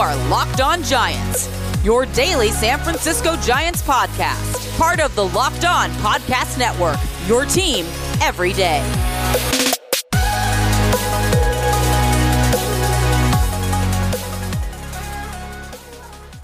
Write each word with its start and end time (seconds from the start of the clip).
are 0.00 0.16
Locked 0.30 0.62
On 0.62 0.82
Giants, 0.82 1.46
your 1.84 2.06
daily 2.06 2.48
San 2.48 2.78
Francisco 2.78 3.36
Giants 3.36 3.82
podcast, 3.82 4.78
part 4.78 4.98
of 4.98 5.14
the 5.14 5.26
Locked 5.26 5.66
On 5.66 5.90
Podcast 5.90 6.58
Network, 6.58 6.96
your 7.26 7.44
team 7.44 7.84
every 8.22 8.54
day. 8.54 8.80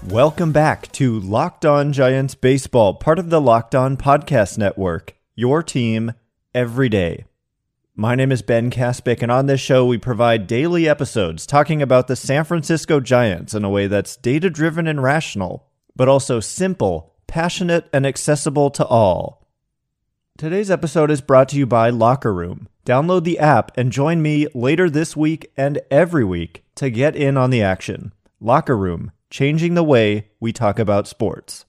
Welcome 0.07 0.51
back 0.51 0.91
to 0.91 1.19
Locked 1.19 1.65
On 1.65 1.91
Giants 1.91 2.35
Baseball, 2.35 2.93
part 2.93 3.17
of 3.17 3.31
the 3.31 3.41
Locked 3.41 3.73
On 3.73 3.97
Podcast 3.97 4.59
Network, 4.59 5.15
your 5.33 5.63
team 5.63 6.13
every 6.53 6.89
day. 6.89 7.26
My 7.99 8.13
name 8.13 8.31
is 8.31 8.43
Ben 8.43 8.69
Kaspick, 8.69 9.23
and 9.23 9.31
on 9.31 9.47
this 9.47 9.59
show, 9.59 9.83
we 9.83 9.97
provide 9.97 10.45
daily 10.45 10.87
episodes 10.87 11.47
talking 11.47 11.81
about 11.81 12.07
the 12.07 12.15
San 12.15 12.43
Francisco 12.43 12.99
Giants 12.99 13.55
in 13.55 13.63
a 13.63 13.71
way 13.71 13.87
that's 13.87 14.15
data 14.15 14.51
driven 14.51 14.85
and 14.85 15.01
rational, 15.01 15.65
but 15.95 16.07
also 16.07 16.39
simple, 16.39 17.15
passionate, 17.25 17.89
and 17.91 18.05
accessible 18.05 18.69
to 18.69 18.85
all. 18.85 19.47
Today's 20.37 20.69
episode 20.69 21.09
is 21.09 21.21
brought 21.21 21.49
to 21.49 21.57
you 21.57 21.65
by 21.65 21.89
Locker 21.89 22.31
Room. 22.31 22.69
Download 22.85 23.23
the 23.23 23.39
app 23.39 23.75
and 23.75 23.91
join 23.91 24.21
me 24.21 24.45
later 24.53 24.91
this 24.91 25.17
week 25.17 25.51
and 25.57 25.81
every 25.89 26.23
week 26.23 26.65
to 26.75 26.91
get 26.91 27.15
in 27.15 27.35
on 27.35 27.49
the 27.49 27.63
action. 27.63 28.13
Locker 28.39 28.77
Room 28.77 29.11
changing 29.31 29.73
the 29.73 29.83
way 29.83 30.29
we 30.39 30.53
talk 30.53 30.77
about 30.77 31.07
sports. 31.07 31.65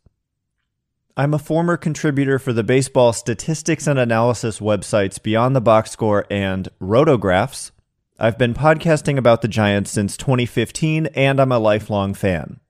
I'm 1.18 1.34
a 1.34 1.38
former 1.40 1.76
contributor 1.76 2.38
for 2.38 2.52
the 2.52 2.62
baseball 2.62 3.12
statistics 3.12 3.88
and 3.88 3.98
analysis 3.98 4.60
websites 4.60 5.20
Beyond 5.20 5.56
the 5.56 5.60
Box 5.60 5.90
Score 5.90 6.24
and 6.30 6.68
Rotographs. 6.80 7.72
I've 8.20 8.38
been 8.38 8.54
podcasting 8.54 9.18
about 9.18 9.42
the 9.42 9.48
Giants 9.48 9.90
since 9.90 10.16
2015 10.16 11.06
and 11.16 11.40
I'm 11.40 11.50
a 11.50 11.58
lifelong 11.58 12.14
fan. 12.14 12.60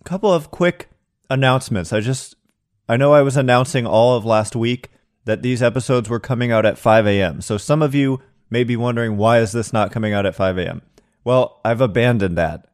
A 0.00 0.04
couple 0.04 0.32
of 0.32 0.52
quick 0.52 0.90
announcements. 1.28 1.92
I 1.92 1.98
just 1.98 2.36
I 2.88 2.96
know 2.96 3.14
I 3.14 3.22
was 3.22 3.36
announcing 3.36 3.84
all 3.84 4.14
of 4.16 4.24
last 4.24 4.54
week 4.54 4.90
that 5.24 5.42
these 5.42 5.60
episodes 5.60 6.08
were 6.08 6.20
coming 6.20 6.52
out 6.52 6.64
at 6.64 6.78
5 6.78 7.04
a.m. 7.08 7.40
So 7.40 7.58
some 7.58 7.82
of 7.82 7.96
you 7.96 8.20
may 8.48 8.62
be 8.62 8.76
wondering 8.76 9.16
why 9.16 9.40
is 9.40 9.50
this 9.50 9.72
not 9.72 9.90
coming 9.90 10.12
out 10.12 10.24
at 10.24 10.36
5 10.36 10.56
a.m. 10.56 10.82
Well, 11.24 11.60
I've 11.64 11.80
abandoned 11.80 12.38
that. 12.38 12.64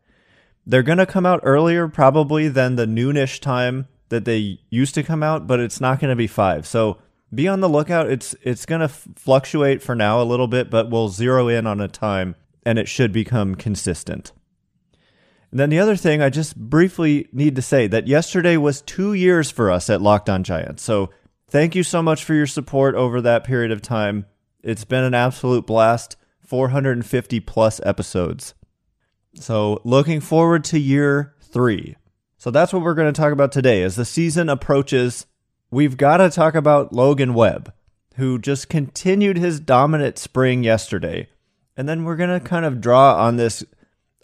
They're 0.67 0.83
going 0.83 0.99
to 0.99 1.07
come 1.07 1.25
out 1.25 1.41
earlier, 1.45 1.89
probably, 1.89 2.49
than 2.49 2.77
the 2.77 2.85
noonish 2.85 3.41
time 3.41 3.89
that 4.09 4.25
they 4.25 4.61
used 4.71 4.95
to 4.95 5.03
come 5.03 5.23
out, 5.23 5.47
but 5.47 5.61
it's 5.61 5.81
not 5.81 6.01
going 6.01 6.11
to 6.11 6.17
be 6.17 6.27
five. 6.27 6.67
So 6.67 6.99
be 7.35 7.47
on 7.47 7.61
the 7.61 7.69
lookout. 7.69 8.11
It's 8.11 8.35
it's 8.43 8.67
going 8.67 8.81
to 8.81 8.89
fluctuate 8.89 9.83
for 9.83 9.95
now 9.95 10.21
a 10.21 10.25
little 10.25 10.49
bit, 10.49 10.71
but 10.71 10.91
we'll 10.91 11.09
zero 11.09 11.49
in 11.49 11.67
on 11.67 11.81
a 11.81 11.89
time, 11.89 12.35
and 12.65 12.79
it 12.79 12.89
should 12.89 13.13
become 13.13 13.55
consistent. 13.55 14.33
And 15.51 15.59
then 15.59 15.71
the 15.71 15.79
other 15.79 15.97
thing 15.97 16.21
I 16.21 16.29
just 16.31 16.57
briefly 16.57 17.29
need 17.33 17.57
to 17.57 17.63
say 17.63 17.87
that 17.87 18.07
yesterday 18.07 18.57
was 18.57 18.83
two 18.83 19.15
years 19.15 19.51
for 19.51 19.71
us 19.71 19.89
at 19.89 20.03
Locked 20.03 20.29
On 20.29 20.45
Giants. 20.45 20.83
So 20.83 21.11
thank 21.49 21.75
you 21.75 21.83
so 21.83 22.03
much 22.03 22.25
for 22.25 22.35
your 22.35 22.47
support 22.47 22.95
over 22.95 23.23
that 23.23 23.45
period 23.45 23.71
of 23.71 23.81
time. 23.81 24.27
It's 24.63 24.85
been 24.85 25.05
an 25.05 25.15
absolute 25.15 25.67
blast. 25.67 26.17
450 26.49 27.41
plus 27.41 27.79
episodes. 27.85 28.55
So, 29.35 29.83
looking 29.85 30.21
forward 30.21 30.65
to 30.65 30.79
year 30.79 31.35
three. 31.41 31.97
So, 32.39 32.51
that's 32.51 32.73
what 32.73 32.83
we're 32.83 32.95
going 32.95 33.13
to 33.13 33.21
talk 33.21 33.33
about 33.33 33.53
today. 33.53 33.83
As 33.83 33.97
the 33.97 34.05
season 34.05 34.49
approaches, 34.49 35.27
we've 35.71 35.97
got 35.97 36.19
to 36.19 36.31
talk 36.31 36.55
about 36.55 36.93
Logan 36.93 37.35
Webb, 37.35 37.73
who 38.15 38.39
just 38.39 38.69
continued 38.69 39.37
his 39.37 39.61
dominant 39.61 40.19
spring 40.19 40.65
yesterday. 40.65 41.29
And 41.77 41.89
then 41.89 42.05
we're 42.05 42.17
going 42.17 42.41
to 42.41 42.47
kind 42.47 42.65
of 42.65 42.81
draw 42.81 43.17
on 43.17 43.37
this 43.37 43.65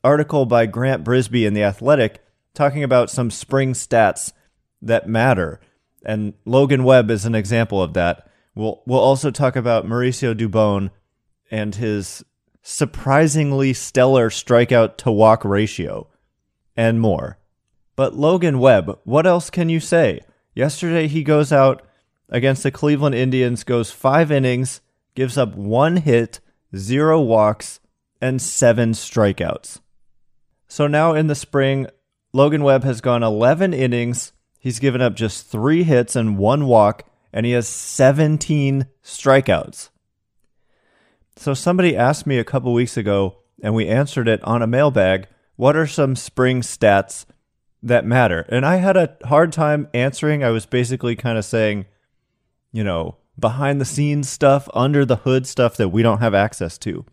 article 0.02 0.46
by 0.46 0.66
Grant 0.66 1.04
Brisbee 1.04 1.46
in 1.46 1.54
The 1.54 1.64
Athletic 1.64 2.24
talking 2.54 2.84
about 2.84 3.10
some 3.10 3.30
spring 3.30 3.72
stats 3.72 4.32
that 4.80 5.08
matter. 5.08 5.60
And 6.04 6.34
Logan 6.44 6.84
Webb 6.84 7.10
is 7.10 7.24
an 7.24 7.34
example 7.34 7.82
of 7.82 7.94
that. 7.94 8.28
We'll, 8.54 8.82
we'll 8.86 9.00
also 9.00 9.30
talk 9.30 9.56
about 9.56 9.86
Mauricio 9.86 10.34
Dubon 10.34 10.90
and 11.50 11.74
his 11.74 12.24
surprisingly 12.62 13.72
stellar 13.72 14.30
strikeout 14.30 14.96
to 14.98 15.10
walk 15.10 15.44
ratio, 15.44 16.08
and 16.76 17.00
more. 17.00 17.38
But 17.96 18.16
Logan 18.16 18.58
Webb, 18.58 18.98
what 19.04 19.26
else 19.26 19.50
can 19.50 19.68
you 19.68 19.80
say? 19.80 20.20
Yesterday 20.54 21.06
he 21.06 21.22
goes 21.22 21.52
out 21.52 21.82
against 22.28 22.62
the 22.62 22.70
Cleveland 22.70 23.14
Indians, 23.14 23.64
goes 23.64 23.90
five 23.90 24.32
innings, 24.32 24.80
gives 25.14 25.38
up 25.38 25.54
one 25.54 25.98
hit, 25.98 26.40
zero 26.76 27.20
walks, 27.20 27.80
and 28.20 28.40
seven 28.40 28.92
strikeouts. 28.92 29.80
So 30.66 30.86
now 30.86 31.14
in 31.14 31.28
the 31.28 31.34
spring, 31.34 31.86
Logan 32.32 32.64
Webb 32.64 32.82
has 32.84 33.00
gone 33.00 33.22
11 33.22 33.72
innings. 33.72 34.32
He's 34.58 34.80
given 34.80 35.00
up 35.00 35.14
just 35.14 35.46
three 35.46 35.84
hits 35.84 36.16
and 36.16 36.38
one 36.38 36.66
walk, 36.66 37.04
and 37.32 37.46
he 37.46 37.52
has 37.52 37.68
17 37.68 38.86
strikeouts. 39.04 39.90
So 41.36 41.54
somebody 41.54 41.96
asked 41.96 42.26
me 42.26 42.38
a 42.38 42.44
couple 42.44 42.72
weeks 42.72 42.96
ago, 42.96 43.36
and 43.62 43.74
we 43.74 43.88
answered 43.88 44.26
it 44.26 44.42
on 44.42 44.62
a 44.62 44.66
mailbag. 44.66 45.28
What 45.56 45.76
are 45.76 45.86
some 45.86 46.16
spring 46.16 46.62
stats 46.62 47.26
that 47.84 48.04
matter? 48.04 48.46
And 48.48 48.66
I 48.66 48.76
had 48.76 48.96
a 48.96 49.16
hard 49.24 49.52
time 49.52 49.88
answering. 49.94 50.42
I 50.42 50.50
was 50.50 50.66
basically 50.66 51.14
kind 51.14 51.38
of 51.38 51.44
saying, 51.44 51.86
you 52.72 52.82
know, 52.82 53.16
behind 53.38 53.80
the 53.80 53.84
scenes 53.84 54.28
stuff, 54.28 54.68
under 54.74 55.04
the 55.04 55.16
hood 55.16 55.46
stuff 55.46 55.76
that 55.76 55.90
we 55.90 56.02
don't 56.02 56.20
have 56.20 56.34
access 56.34 56.78
to. 56.78 57.04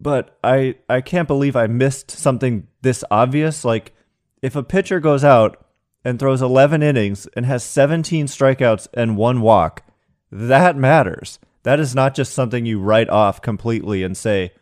But 0.00 0.38
I 0.44 0.76
I 0.88 1.00
can't 1.00 1.28
believe 1.28 1.56
I 1.56 1.66
missed 1.66 2.10
something 2.10 2.66
this 2.82 3.02
obvious. 3.10 3.64
Like 3.64 3.94
if 4.42 4.54
a 4.56 4.62
pitcher 4.62 5.00
goes 5.00 5.24
out 5.24 5.64
and 6.04 6.18
throws 6.18 6.42
11 6.42 6.82
innings 6.82 7.26
and 7.34 7.46
has 7.46 7.64
17 7.64 8.26
strikeouts 8.26 8.86
and 8.94 9.16
one 9.16 9.40
walk, 9.40 9.82
that 10.30 10.76
matters. 10.76 11.38
That 11.62 11.80
is 11.80 11.94
not 11.94 12.14
just 12.14 12.32
something 12.32 12.64
you 12.64 12.78
write 12.78 13.08
off 13.08 13.42
completely 13.42 14.04
and 14.04 14.16
say, 14.16 14.52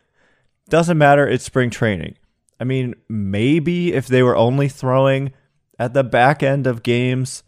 doesn't 0.69 0.97
matter, 0.97 1.27
it's 1.27 1.43
spring 1.43 1.69
training. 1.69 2.15
I 2.59 2.63
mean, 2.63 2.95
maybe 3.09 3.93
if 3.93 4.07
they 4.07 4.23
were 4.23 4.35
only 4.35 4.69
throwing 4.69 5.33
at 5.77 5.93
the 5.93 6.03
back 6.03 6.41
end 6.41 6.67
of 6.67 6.83
games 6.83 7.43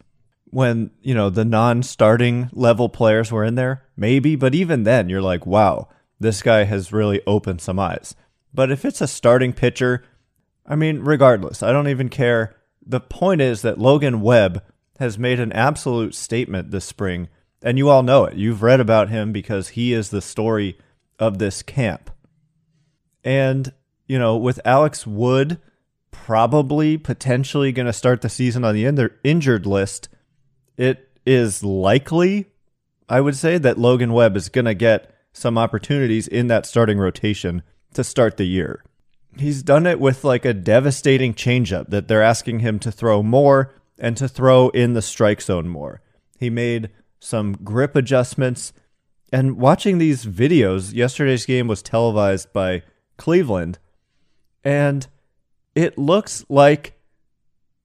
when, 0.45 0.91
you 1.01 1.13
know, 1.13 1.29
the 1.29 1.45
non 1.45 1.83
starting 1.83 2.49
level 2.53 2.89
players 2.89 3.31
were 3.31 3.43
in 3.43 3.55
there, 3.55 3.83
maybe, 3.95 4.35
but 4.35 4.55
even 4.55 4.83
then, 4.83 5.09
you're 5.09 5.21
like, 5.21 5.45
wow, 5.45 5.87
this 6.19 6.41
guy 6.41 6.63
has 6.63 6.93
really 6.93 7.21
opened 7.25 7.61
some 7.61 7.79
eyes. 7.79 8.15
But 8.53 8.71
if 8.71 8.85
it's 8.85 9.01
a 9.01 9.07
starting 9.07 9.53
pitcher, 9.53 10.03
I 10.65 10.75
mean, 10.75 10.99
regardless, 10.99 11.63
I 11.63 11.71
don't 11.71 11.89
even 11.89 12.09
care. 12.09 12.55
The 12.85 12.99
point 12.99 13.41
is 13.41 13.61
that 13.61 13.79
Logan 13.79 14.21
Webb 14.21 14.63
has 14.99 15.17
made 15.17 15.39
an 15.39 15.51
absolute 15.53 16.15
statement 16.15 16.71
this 16.71 16.85
spring 16.85 17.29
and 17.61 17.77
you 17.77 17.89
all 17.89 18.03
know 18.03 18.25
it. 18.25 18.35
You've 18.35 18.61
read 18.61 18.79
about 18.79 19.09
him 19.09 19.31
because 19.31 19.69
he 19.69 19.93
is 19.93 20.09
the 20.09 20.21
story 20.21 20.77
of 21.19 21.39
this 21.39 21.63
camp. 21.63 22.11
And, 23.23 23.73
you 24.07 24.17
know, 24.17 24.37
with 24.37 24.59
Alex 24.65 25.05
Wood 25.05 25.59
probably 26.11 26.97
potentially 26.97 27.71
going 27.71 27.85
to 27.85 27.93
start 27.93 28.21
the 28.21 28.29
season 28.29 28.63
on 28.63 28.73
the 28.73 28.85
in- 28.85 29.09
injured 29.23 29.65
list, 29.65 30.09
it 30.77 31.09
is 31.25 31.63
likely, 31.63 32.47
I 33.07 33.21
would 33.21 33.35
say, 33.35 33.57
that 33.57 33.77
Logan 33.77 34.13
Webb 34.13 34.35
is 34.35 34.49
going 34.49 34.65
to 34.65 34.73
get 34.73 35.13
some 35.33 35.57
opportunities 35.57 36.27
in 36.27 36.47
that 36.47 36.65
starting 36.65 36.97
rotation 36.97 37.61
to 37.93 38.03
start 38.03 38.37
the 38.37 38.45
year. 38.45 38.83
He's 39.37 39.61
done 39.61 39.85
it 39.85 39.99
with 39.99 40.23
like 40.23 40.45
a 40.45 40.53
devastating 40.53 41.33
changeup 41.33 41.89
that 41.89 42.07
they're 42.07 42.23
asking 42.23 42.59
him 42.59 42.79
to 42.79 42.91
throw 42.91 43.21
more 43.21 43.73
and 43.99 44.17
to 44.17 44.27
throw 44.27 44.69
in 44.69 44.93
the 44.93 45.01
strike 45.01 45.41
zone 45.41 45.67
more. 45.67 46.01
He 46.39 46.49
made 46.49 46.89
some 47.19 47.53
grip 47.53 47.95
adjustments. 47.95 48.73
And 49.31 49.57
watching 49.57 49.97
these 49.97 50.25
videos, 50.25 50.93
yesterday's 50.93 51.45
game 51.45 51.67
was 51.67 51.81
televised 51.81 52.53
by 52.53 52.83
Cleveland, 53.17 53.79
and 54.67 55.07
it 55.75 55.97
looks 55.97 56.43
like 56.49 56.99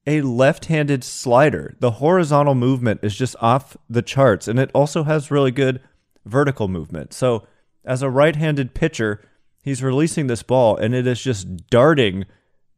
a 0.05 0.21
left 0.23 0.65
handed 0.65 1.05
slider. 1.05 1.77
The 1.79 1.93
horizontal 1.93 2.57
movement 2.57 2.99
is 3.05 3.15
just 3.15 3.37
off 3.41 3.77
the 3.89 4.03
charts, 4.03 4.49
and 4.49 4.59
it 4.59 4.69
also 4.75 5.05
has 5.05 5.31
really 5.31 5.53
good 5.53 5.81
vertical 6.25 6.67
movement. 6.67 7.13
So, 7.13 7.47
as 7.85 8.03
a 8.03 8.11
right 8.11 8.35
handed 8.35 8.75
pitcher, 8.75 9.23
he's 9.63 9.81
releasing 9.81 10.27
this 10.27 10.43
ball, 10.43 10.77
and 10.77 10.93
it 10.93 11.07
is 11.07 11.23
just 11.23 11.69
darting 11.69 12.25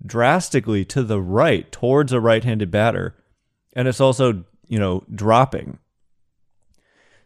drastically 0.05 0.85
to 0.85 1.03
the 1.03 1.23
right 1.23 1.73
towards 1.73 2.12
a 2.12 2.21
right 2.21 2.45
handed 2.45 2.71
batter. 2.71 3.17
And 3.73 3.89
it's 3.89 4.03
also, 4.03 4.45
you 4.69 4.79
know, 4.79 5.05
dropping. 5.15 5.79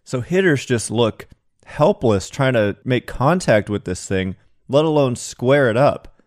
So 0.05 0.21
hitters 0.21 0.65
just 0.65 0.93
look 0.93 1.27
helpless 1.65 2.31
trying 2.31 2.53
to 2.53 2.77
make 2.85 3.09
contact 3.09 3.69
with 3.69 3.85
this 3.85 4.07
thing, 4.07 4.37
let 4.69 4.85
alone 4.85 5.17
square 5.17 5.71
it 5.71 5.77
up. 5.77 6.18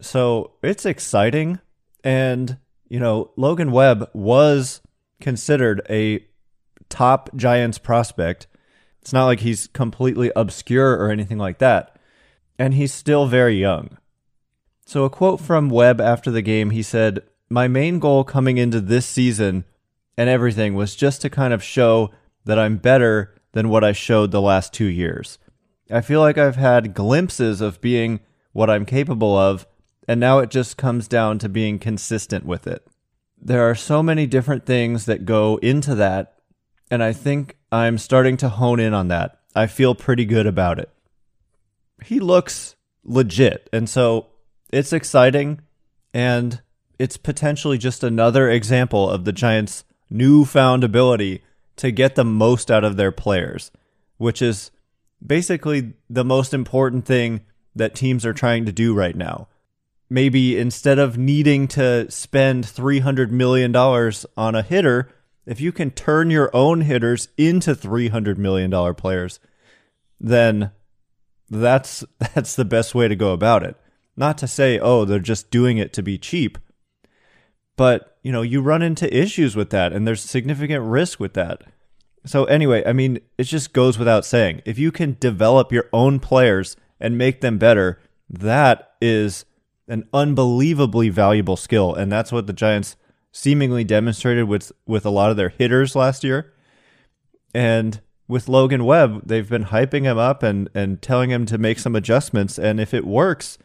So 0.00 0.52
it's 0.62 0.86
exciting. 0.86 1.60
And, 2.04 2.58
you 2.88 3.00
know, 3.00 3.32
Logan 3.36 3.72
Webb 3.72 4.10
was 4.12 4.80
considered 5.20 5.82
a 5.88 6.24
top 6.88 7.34
Giants 7.34 7.78
prospect. 7.78 8.46
It's 9.00 9.12
not 9.12 9.26
like 9.26 9.40
he's 9.40 9.66
completely 9.68 10.30
obscure 10.36 10.96
or 10.96 11.10
anything 11.10 11.38
like 11.38 11.58
that. 11.58 11.96
And 12.58 12.74
he's 12.74 12.92
still 12.92 13.26
very 13.26 13.56
young. 13.60 13.98
So, 14.86 15.04
a 15.04 15.10
quote 15.10 15.40
from 15.40 15.68
Webb 15.68 16.00
after 16.00 16.30
the 16.30 16.42
game 16.42 16.70
he 16.70 16.82
said, 16.82 17.20
My 17.50 17.66
main 17.66 17.98
goal 17.98 18.22
coming 18.24 18.56
into 18.56 18.80
this 18.80 19.04
season 19.04 19.64
and 20.16 20.30
everything 20.30 20.74
was 20.74 20.96
just 20.96 21.22
to 21.22 21.30
kind 21.30 21.52
of 21.52 21.62
show 21.62 22.10
that 22.44 22.58
I'm 22.58 22.76
better 22.76 23.34
than 23.52 23.68
what 23.68 23.84
I 23.84 23.92
showed 23.92 24.30
the 24.30 24.40
last 24.40 24.72
two 24.72 24.86
years. 24.86 25.38
I 25.90 26.00
feel 26.00 26.20
like 26.20 26.38
I've 26.38 26.56
had 26.56 26.94
glimpses 26.94 27.60
of 27.60 27.80
being 27.80 28.20
what 28.52 28.70
I'm 28.70 28.86
capable 28.86 29.36
of, 29.36 29.66
and 30.08 30.20
now 30.20 30.38
it 30.38 30.50
just 30.50 30.76
comes 30.76 31.08
down 31.08 31.38
to 31.38 31.48
being 31.48 31.78
consistent 31.78 32.44
with 32.44 32.66
it. 32.66 32.86
There 33.40 33.68
are 33.68 33.74
so 33.74 34.02
many 34.02 34.26
different 34.26 34.66
things 34.66 35.06
that 35.06 35.24
go 35.24 35.56
into 35.58 35.94
that, 35.96 36.34
and 36.90 37.02
I 37.02 37.12
think 37.12 37.56
I'm 37.70 37.98
starting 37.98 38.36
to 38.38 38.48
hone 38.48 38.80
in 38.80 38.94
on 38.94 39.08
that. 39.08 39.40
I 39.54 39.66
feel 39.66 39.94
pretty 39.94 40.24
good 40.24 40.46
about 40.46 40.78
it. 40.78 40.90
He 42.04 42.20
looks 42.20 42.76
legit, 43.04 43.68
and 43.72 43.88
so 43.88 44.28
it's 44.72 44.92
exciting 44.92 45.60
and 46.12 46.60
it's 46.98 47.16
potentially 47.16 47.78
just 47.78 48.02
another 48.02 48.50
example 48.50 49.08
of 49.10 49.24
the 49.24 49.32
Giants' 49.32 49.84
newfound 50.08 50.82
ability 50.82 51.42
to 51.76 51.90
get 51.90 52.14
the 52.14 52.24
most 52.24 52.70
out 52.70 52.84
of 52.84 52.96
their 52.96 53.12
players, 53.12 53.70
which 54.16 54.40
is 54.40 54.70
basically 55.24 55.92
the 56.08 56.24
most 56.24 56.54
important 56.54 57.04
thing 57.04 57.42
that 57.74 57.94
teams 57.94 58.24
are 58.24 58.32
trying 58.32 58.64
to 58.64 58.72
do 58.72 58.94
right 58.94 59.16
now. 59.16 59.48
Maybe 60.08 60.58
instead 60.58 60.98
of 60.98 61.18
needing 61.18 61.66
to 61.68 62.10
spend 62.10 62.64
$300 62.64 63.30
million 63.30 63.74
on 63.74 64.54
a 64.54 64.62
hitter, 64.62 65.10
if 65.46 65.60
you 65.60 65.72
can 65.72 65.90
turn 65.90 66.30
your 66.30 66.50
own 66.54 66.82
hitters 66.82 67.28
into 67.36 67.74
$300 67.74 68.36
million 68.36 68.94
players, 68.94 69.40
then 70.20 70.70
that's 71.48 72.04
that's 72.34 72.54
the 72.56 72.64
best 72.64 72.94
way 72.94 73.08
to 73.08 73.16
go 73.16 73.32
about 73.32 73.62
it. 73.62 73.76
Not 74.16 74.38
to 74.38 74.48
say, 74.48 74.78
oh, 74.78 75.04
they're 75.04 75.18
just 75.18 75.50
doing 75.50 75.78
it 75.78 75.92
to 75.94 76.02
be 76.02 76.18
cheap. 76.18 76.58
But, 77.76 78.16
you 78.22 78.32
know, 78.32 78.42
you 78.42 78.62
run 78.62 78.80
into 78.80 79.14
issues 79.14 79.54
with 79.54 79.70
that 79.70 79.92
and 79.92 80.06
there's 80.06 80.22
significant 80.22 80.84
risk 80.84 81.20
with 81.20 81.34
that. 81.34 81.62
So 82.24 82.44
anyway, 82.46 82.82
I 82.84 82.92
mean, 82.92 83.20
it 83.38 83.44
just 83.44 83.72
goes 83.72 83.98
without 83.98 84.24
saying. 84.24 84.62
If 84.64 84.78
you 84.78 84.90
can 84.90 85.16
develop 85.20 85.70
your 85.70 85.88
own 85.92 86.18
players 86.18 86.76
and 86.98 87.18
make 87.18 87.40
them 87.40 87.58
better, 87.58 88.00
that 88.28 88.92
is 89.00 89.44
an 89.88 90.08
unbelievably 90.12 91.08
valuable 91.08 91.56
skill 91.56 91.94
and 91.94 92.10
that's 92.10 92.32
what 92.32 92.46
the 92.46 92.52
Giants 92.52 92.96
seemingly 93.36 93.84
demonstrated 93.84 94.48
with 94.48 94.72
with 94.86 95.04
a 95.04 95.10
lot 95.10 95.30
of 95.30 95.36
their 95.36 95.50
hitters 95.50 95.94
last 95.94 96.24
year. 96.24 96.54
And 97.54 98.00
with 98.26 98.48
Logan 98.48 98.84
Webb, 98.84 99.26
they've 99.26 99.48
been 99.48 99.66
hyping 99.66 100.04
him 100.04 100.16
up 100.16 100.42
and 100.42 100.70
and 100.74 101.02
telling 101.02 101.30
him 101.30 101.44
to 101.46 101.58
make 101.58 101.78
some 101.78 101.94
adjustments 101.94 102.58
and 102.58 102.80
if 102.80 102.94
it 102.94 103.06
works, 103.06 103.58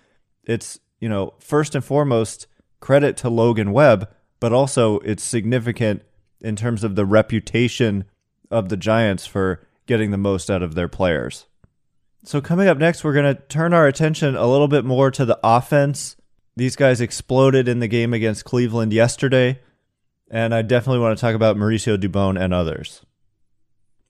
it's, 0.44 0.80
you 1.00 1.08
know, 1.08 1.36
first 1.40 1.74
and 1.74 1.86
foremost 1.86 2.48
credit 2.82 3.16
to 3.18 3.30
Logan 3.30 3.72
Webb, 3.72 4.10
but 4.42 4.52
also 4.52 5.00
it's 5.00 5.24
significant 5.24 6.02
in 6.42 6.58
terms 6.58 6.84
of 6.84 6.96
the 6.96 7.06
reputation 7.06 8.04
of 8.50 8.68
the 8.68 8.78
Giants 8.78 9.26
for 9.26 9.66
getting 9.86 10.12
the 10.12 10.18
most 10.18 10.52
out 10.52 10.62
of 10.62 10.76
their 10.76 10.90
players. 10.90 11.46
So, 12.24 12.40
coming 12.40 12.68
up 12.68 12.78
next, 12.78 13.04
we're 13.04 13.14
going 13.14 13.36
to 13.36 13.42
turn 13.42 13.74
our 13.74 13.88
attention 13.88 14.36
a 14.36 14.46
little 14.46 14.68
bit 14.68 14.86
more 14.86 15.10
to 15.10 15.26
the 15.26 15.40
offense. 15.44 16.16
These 16.56 16.76
guys 16.76 17.02
exploded 17.02 17.68
in 17.68 17.80
the 17.80 17.88
game 17.88 18.14
against 18.14 18.46
Cleveland 18.46 18.94
yesterday, 18.94 19.60
and 20.30 20.54
I 20.54 20.62
definitely 20.62 21.00
want 21.00 21.18
to 21.18 21.22
talk 21.22 21.34
about 21.34 21.58
Mauricio 21.58 21.98
Dubon 21.98 22.40
and 22.40 22.54
others. 22.54 23.02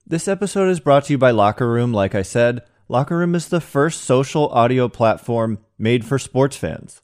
This 0.06 0.28
episode 0.28 0.68
is 0.68 0.82
brought 0.82 1.06
to 1.06 1.14
you 1.14 1.18
by 1.18 1.32
Locker 1.32 1.72
Room. 1.72 1.94
Like 1.94 2.14
I 2.14 2.22
said, 2.22 2.64
Locker 2.90 3.18
Room 3.18 3.34
is 3.34 3.48
the 3.48 3.62
first 3.62 4.02
social 4.02 4.50
audio 4.50 4.90
platform 4.90 5.60
made 5.78 6.04
for 6.04 6.20
sports 6.20 6.58
fans. 6.58 7.02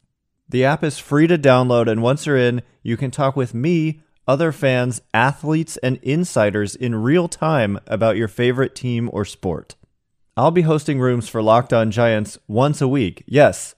The 0.49 0.65
app 0.65 0.83
is 0.83 0.99
free 0.99 1.27
to 1.27 1.37
download, 1.37 1.89
and 1.89 2.01
once 2.01 2.25
you're 2.25 2.35
in, 2.35 2.63
you 2.83 2.97
can 2.97 3.11
talk 3.11 3.37
with 3.37 3.53
me, 3.53 4.01
other 4.27 4.51
fans, 4.51 5.01
athletes, 5.13 5.77
and 5.77 5.99
insiders 6.03 6.75
in 6.75 6.95
real 6.95 7.29
time 7.29 7.79
about 7.87 8.17
your 8.17 8.27
favorite 8.27 8.75
team 8.75 9.09
or 9.13 9.23
sport. 9.23 9.76
I'll 10.37 10.51
be 10.51 10.61
hosting 10.61 10.99
rooms 10.99 11.27
for 11.27 11.41
Locked 11.41 11.73
On 11.73 11.89
Giants 11.89 12.37
once 12.47 12.79
a 12.79 12.87
week. 12.87 13.23
Yes, 13.25 13.73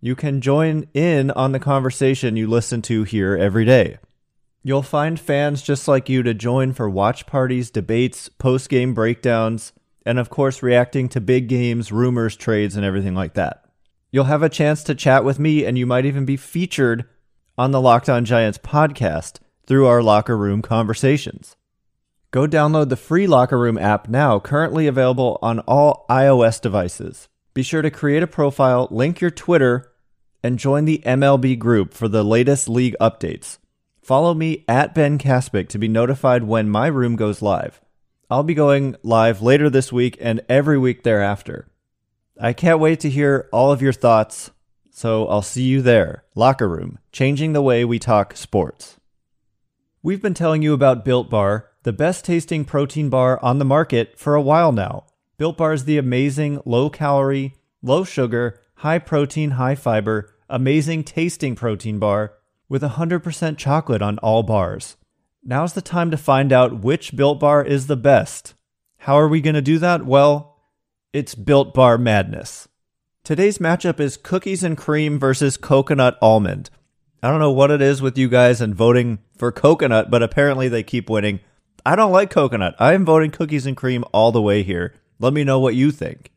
you 0.00 0.16
can 0.16 0.40
join 0.40 0.88
in 0.94 1.30
on 1.32 1.52
the 1.52 1.60
conversation 1.60 2.34
you 2.34 2.46
listen 2.46 2.80
to 2.82 3.02
here 3.02 3.36
every 3.36 3.66
day. 3.66 3.98
You'll 4.62 4.82
find 4.82 5.20
fans 5.20 5.60
just 5.60 5.86
like 5.86 6.08
you 6.08 6.22
to 6.22 6.32
join 6.32 6.72
for 6.72 6.88
watch 6.88 7.26
parties, 7.26 7.70
debates, 7.70 8.30
post 8.30 8.70
game 8.70 8.94
breakdowns, 8.94 9.74
and 10.06 10.18
of 10.18 10.30
course, 10.30 10.62
reacting 10.62 11.10
to 11.10 11.20
big 11.20 11.46
games, 11.46 11.92
rumors, 11.92 12.36
trades, 12.36 12.74
and 12.74 12.86
everything 12.86 13.14
like 13.14 13.34
that. 13.34 13.66
You'll 14.10 14.24
have 14.24 14.42
a 14.42 14.48
chance 14.48 14.82
to 14.84 14.94
chat 14.94 15.24
with 15.24 15.38
me, 15.38 15.66
and 15.66 15.76
you 15.76 15.84
might 15.84 16.06
even 16.06 16.24
be 16.24 16.38
featured 16.38 17.04
on 17.58 17.70
the 17.70 17.82
Locked 17.82 18.08
On 18.08 18.24
Giants 18.24 18.56
podcast 18.56 19.40
through 19.66 19.86
our 19.86 20.02
locker 20.02 20.38
room 20.38 20.62
conversations. 20.62 21.57
Go 22.30 22.46
download 22.46 22.90
the 22.90 22.96
free 22.96 23.26
Locker 23.26 23.58
Room 23.58 23.78
app 23.78 24.06
now, 24.06 24.38
currently 24.38 24.86
available 24.86 25.38
on 25.40 25.60
all 25.60 26.04
iOS 26.10 26.60
devices. 26.60 27.26
Be 27.54 27.62
sure 27.62 27.80
to 27.80 27.90
create 27.90 28.22
a 28.22 28.26
profile, 28.26 28.86
link 28.90 29.22
your 29.22 29.30
Twitter, 29.30 29.90
and 30.42 30.58
join 30.58 30.84
the 30.84 31.02
MLB 31.06 31.58
group 31.58 31.94
for 31.94 32.06
the 32.06 32.22
latest 32.22 32.68
league 32.68 32.94
updates. 33.00 33.56
Follow 34.02 34.34
me 34.34 34.64
at 34.68 34.94
Ben 34.94 35.18
Kaspick 35.18 35.68
to 35.70 35.78
be 35.78 35.88
notified 35.88 36.44
when 36.44 36.68
my 36.68 36.86
room 36.88 37.16
goes 37.16 37.40
live. 37.40 37.80
I'll 38.30 38.42
be 38.42 38.54
going 38.54 38.96
live 39.02 39.40
later 39.40 39.70
this 39.70 39.90
week 39.90 40.18
and 40.20 40.42
every 40.50 40.76
week 40.76 41.04
thereafter. 41.04 41.66
I 42.38 42.52
can't 42.52 42.78
wait 42.78 43.00
to 43.00 43.10
hear 43.10 43.48
all 43.52 43.72
of 43.72 43.80
your 43.80 43.94
thoughts. 43.94 44.50
So 44.90 45.28
I'll 45.28 45.42
see 45.42 45.62
you 45.62 45.80
there. 45.80 46.24
Locker 46.34 46.68
Room, 46.68 46.98
changing 47.10 47.52
the 47.52 47.62
way 47.62 47.84
we 47.84 47.98
talk 47.98 48.36
sports. 48.36 48.98
We've 50.02 50.20
been 50.20 50.34
telling 50.34 50.60
you 50.60 50.74
about 50.74 51.04
Built 51.04 51.30
Bar, 51.30 51.67
the 51.88 51.92
best 51.94 52.22
tasting 52.22 52.66
protein 52.66 53.08
bar 53.08 53.42
on 53.42 53.58
the 53.58 53.64
market 53.64 54.18
for 54.18 54.34
a 54.34 54.42
while 54.42 54.72
now. 54.72 55.06
Built 55.38 55.56
Bar 55.56 55.72
is 55.72 55.86
the 55.86 55.96
amazing 55.96 56.60
low 56.66 56.90
calorie, 56.90 57.54
low 57.80 58.04
sugar, 58.04 58.60
high 58.74 58.98
protein, 58.98 59.52
high 59.52 59.74
fiber, 59.74 60.34
amazing 60.50 61.02
tasting 61.02 61.54
protein 61.54 61.98
bar 61.98 62.34
with 62.68 62.82
100% 62.82 63.56
chocolate 63.56 64.02
on 64.02 64.18
all 64.18 64.42
bars. 64.42 64.98
Now's 65.42 65.72
the 65.72 65.80
time 65.80 66.10
to 66.10 66.18
find 66.18 66.52
out 66.52 66.82
which 66.82 67.16
Built 67.16 67.40
Bar 67.40 67.64
is 67.64 67.86
the 67.86 67.96
best. 67.96 68.52
How 68.98 69.18
are 69.18 69.26
we 69.26 69.40
going 69.40 69.54
to 69.54 69.62
do 69.62 69.78
that? 69.78 70.04
Well, 70.04 70.60
it's 71.14 71.34
Built 71.34 71.72
Bar 71.72 71.96
Madness. 71.96 72.68
Today's 73.24 73.56
matchup 73.56 73.98
is 73.98 74.18
cookies 74.18 74.62
and 74.62 74.76
cream 74.76 75.18
versus 75.18 75.56
coconut 75.56 76.18
almond. 76.20 76.68
I 77.22 77.30
don't 77.30 77.40
know 77.40 77.50
what 77.50 77.70
it 77.70 77.80
is 77.80 78.02
with 78.02 78.18
you 78.18 78.28
guys 78.28 78.60
and 78.60 78.74
voting 78.74 79.20
for 79.38 79.50
coconut, 79.50 80.10
but 80.10 80.22
apparently 80.22 80.68
they 80.68 80.82
keep 80.82 81.08
winning. 81.08 81.40
I 81.84 81.96
don't 81.96 82.12
like 82.12 82.30
coconut. 82.30 82.74
I 82.78 82.94
am 82.94 83.04
voting 83.04 83.30
cookies 83.30 83.66
and 83.66 83.76
cream 83.76 84.04
all 84.12 84.32
the 84.32 84.42
way 84.42 84.62
here. 84.62 84.94
Let 85.18 85.32
me 85.32 85.44
know 85.44 85.58
what 85.58 85.74
you 85.74 85.90
think. 85.90 86.30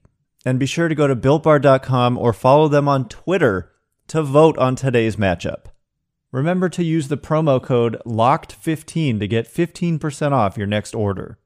And 0.45 0.59
be 0.59 0.65
sure 0.65 0.87
to 0.87 0.95
go 0.95 1.07
to 1.07 1.15
builtbar.com 1.15 2.17
or 2.17 2.33
follow 2.33 2.67
them 2.67 2.87
on 2.87 3.07
Twitter 3.07 3.71
to 4.07 4.23
vote 4.23 4.57
on 4.57 4.75
today's 4.75 5.15
matchup. 5.15 5.65
Remember 6.31 6.69
to 6.69 6.83
use 6.83 7.09
the 7.09 7.17
promo 7.17 7.61
code 7.61 8.01
LOCKED15 8.05 9.19
to 9.19 9.27
get 9.27 9.53
15% 9.53 10.31
off 10.31 10.57
your 10.57 10.67
next 10.67 10.95
order. 10.95 11.37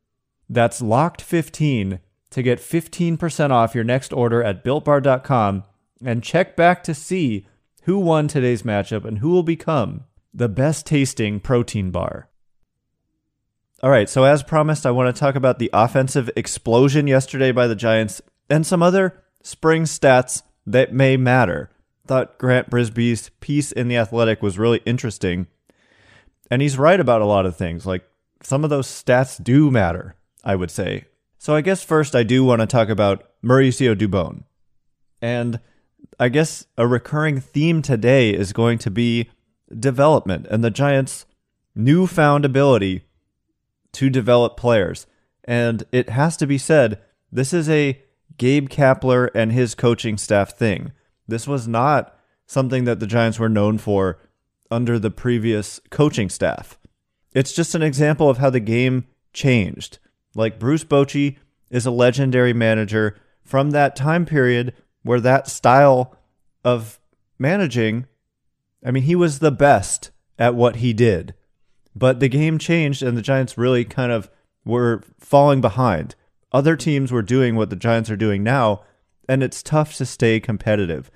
That's 0.47 0.81
LOCKED15 0.81 1.99
to 2.29 2.43
get 2.43 2.59
15% 2.59 3.51
off 3.51 3.75
your 3.75 3.83
next 3.83 4.13
order 4.13 4.43
at 4.43 4.63
builtbar.com 4.63 5.63
and 6.03 6.23
check 6.23 6.55
back 6.55 6.83
to 6.83 6.93
see 6.93 7.47
who 7.83 7.97
won 7.97 8.27
today's 8.27 8.63
matchup 8.63 9.05
and 9.05 9.19
who 9.19 9.29
will 9.29 9.43
become 9.43 10.03
the 10.33 10.49
best 10.49 10.85
tasting 10.85 11.39
protein 11.39 11.91
bar. 11.91 12.29
All 13.83 13.89
right, 13.89 14.09
so 14.09 14.23
as 14.23 14.41
promised, 14.41 14.85
I 14.85 14.91
want 14.91 15.13
to 15.13 15.19
talk 15.19 15.35
about 15.35 15.59
the 15.59 15.69
offensive 15.73 16.29
explosion 16.35 17.07
yesterday 17.07 17.51
by 17.51 17.67
the 17.67 17.75
Giants 17.75 18.21
and 18.49 18.65
some 18.65 18.81
other 18.81 19.21
spring 19.43 19.83
stats 19.83 20.43
that 20.65 20.93
may 20.93 21.17
matter. 21.17 21.69
Thought 22.07 22.37
Grant 22.37 22.69
Brisbee's 22.69 23.29
piece 23.41 23.71
in 23.71 23.87
The 23.87 23.97
Athletic 23.97 24.41
was 24.41 24.57
really 24.57 24.81
interesting. 24.85 25.47
And 26.49 26.61
he's 26.61 26.77
right 26.77 26.99
about 26.99 27.21
a 27.21 27.25
lot 27.25 27.45
of 27.45 27.57
things. 27.57 27.85
Like 27.85 28.03
some 28.41 28.63
of 28.63 28.69
those 28.69 28.87
stats 28.87 29.43
do 29.43 29.69
matter, 29.69 30.15
I 30.43 30.55
would 30.55 30.71
say. 30.71 31.05
So 31.37 31.53
I 31.53 31.61
guess 31.61 31.83
first 31.83 32.15
I 32.15 32.23
do 32.23 32.43
want 32.43 32.61
to 32.61 32.67
talk 32.67 32.89
about 32.89 33.29
Mauricio 33.43 33.95
Dubon. 33.95 34.43
And 35.21 35.59
I 36.19 36.29
guess 36.29 36.65
a 36.77 36.87
recurring 36.87 37.41
theme 37.41 37.81
today 37.81 38.29
is 38.29 38.53
going 38.53 38.77
to 38.79 38.91
be 38.91 39.29
development 39.77 40.47
and 40.49 40.63
the 40.63 40.71
Giants' 40.71 41.25
newfound 41.75 42.45
ability 42.45 43.04
to 43.95 44.09
develop 44.09 44.57
players. 44.57 45.07
And 45.43 45.83
it 45.91 46.09
has 46.09 46.37
to 46.37 46.47
be 46.47 46.57
said, 46.57 47.01
this 47.31 47.53
is 47.53 47.69
a 47.69 48.01
Gabe 48.37 48.69
Kapler 48.69 49.29
and 49.33 49.51
his 49.51 49.75
coaching 49.75 50.17
staff 50.17 50.57
thing. 50.57 50.91
This 51.27 51.47
was 51.47 51.67
not 51.67 52.17
something 52.45 52.83
that 52.85 52.99
the 52.99 53.07
Giants 53.07 53.39
were 53.39 53.49
known 53.49 53.77
for 53.77 54.19
under 54.69 54.99
the 54.99 55.11
previous 55.11 55.79
coaching 55.89 56.29
staff. 56.29 56.77
It's 57.33 57.53
just 57.53 57.75
an 57.75 57.81
example 57.81 58.29
of 58.29 58.37
how 58.37 58.49
the 58.49 58.59
game 58.59 59.07
changed. 59.33 59.99
Like 60.35 60.59
Bruce 60.59 60.83
Bochy 60.83 61.37
is 61.69 61.85
a 61.85 61.91
legendary 61.91 62.53
manager 62.53 63.15
from 63.43 63.71
that 63.71 63.95
time 63.95 64.25
period 64.25 64.73
where 65.03 65.21
that 65.21 65.47
style 65.47 66.17
of 66.63 66.99
managing, 67.37 68.07
I 68.83 68.91
mean, 68.91 69.03
he 69.03 69.15
was 69.15 69.39
the 69.39 69.51
best 69.51 70.11
at 70.39 70.55
what 70.55 70.77
he 70.77 70.93
did. 70.93 71.33
But 71.95 72.19
the 72.19 72.29
game 72.29 72.57
changed, 72.57 73.01
and 73.01 73.17
the 73.17 73.21
Giants 73.21 73.57
really 73.57 73.85
kind 73.85 74.11
of 74.11 74.29
were 74.65 75.03
falling 75.19 75.61
behind. 75.61 76.15
Other 76.51 76.75
teams 76.75 77.11
were 77.11 77.21
doing 77.21 77.55
what 77.55 77.69
the 77.69 77.75
Giants 77.75 78.09
are 78.09 78.17
doing 78.17 78.43
now, 78.43 78.83
and 79.29 79.41
it's 79.41 79.63
tough 79.63 79.95
to 79.97 80.05
stay 80.05 80.39
competitive. 80.39 81.09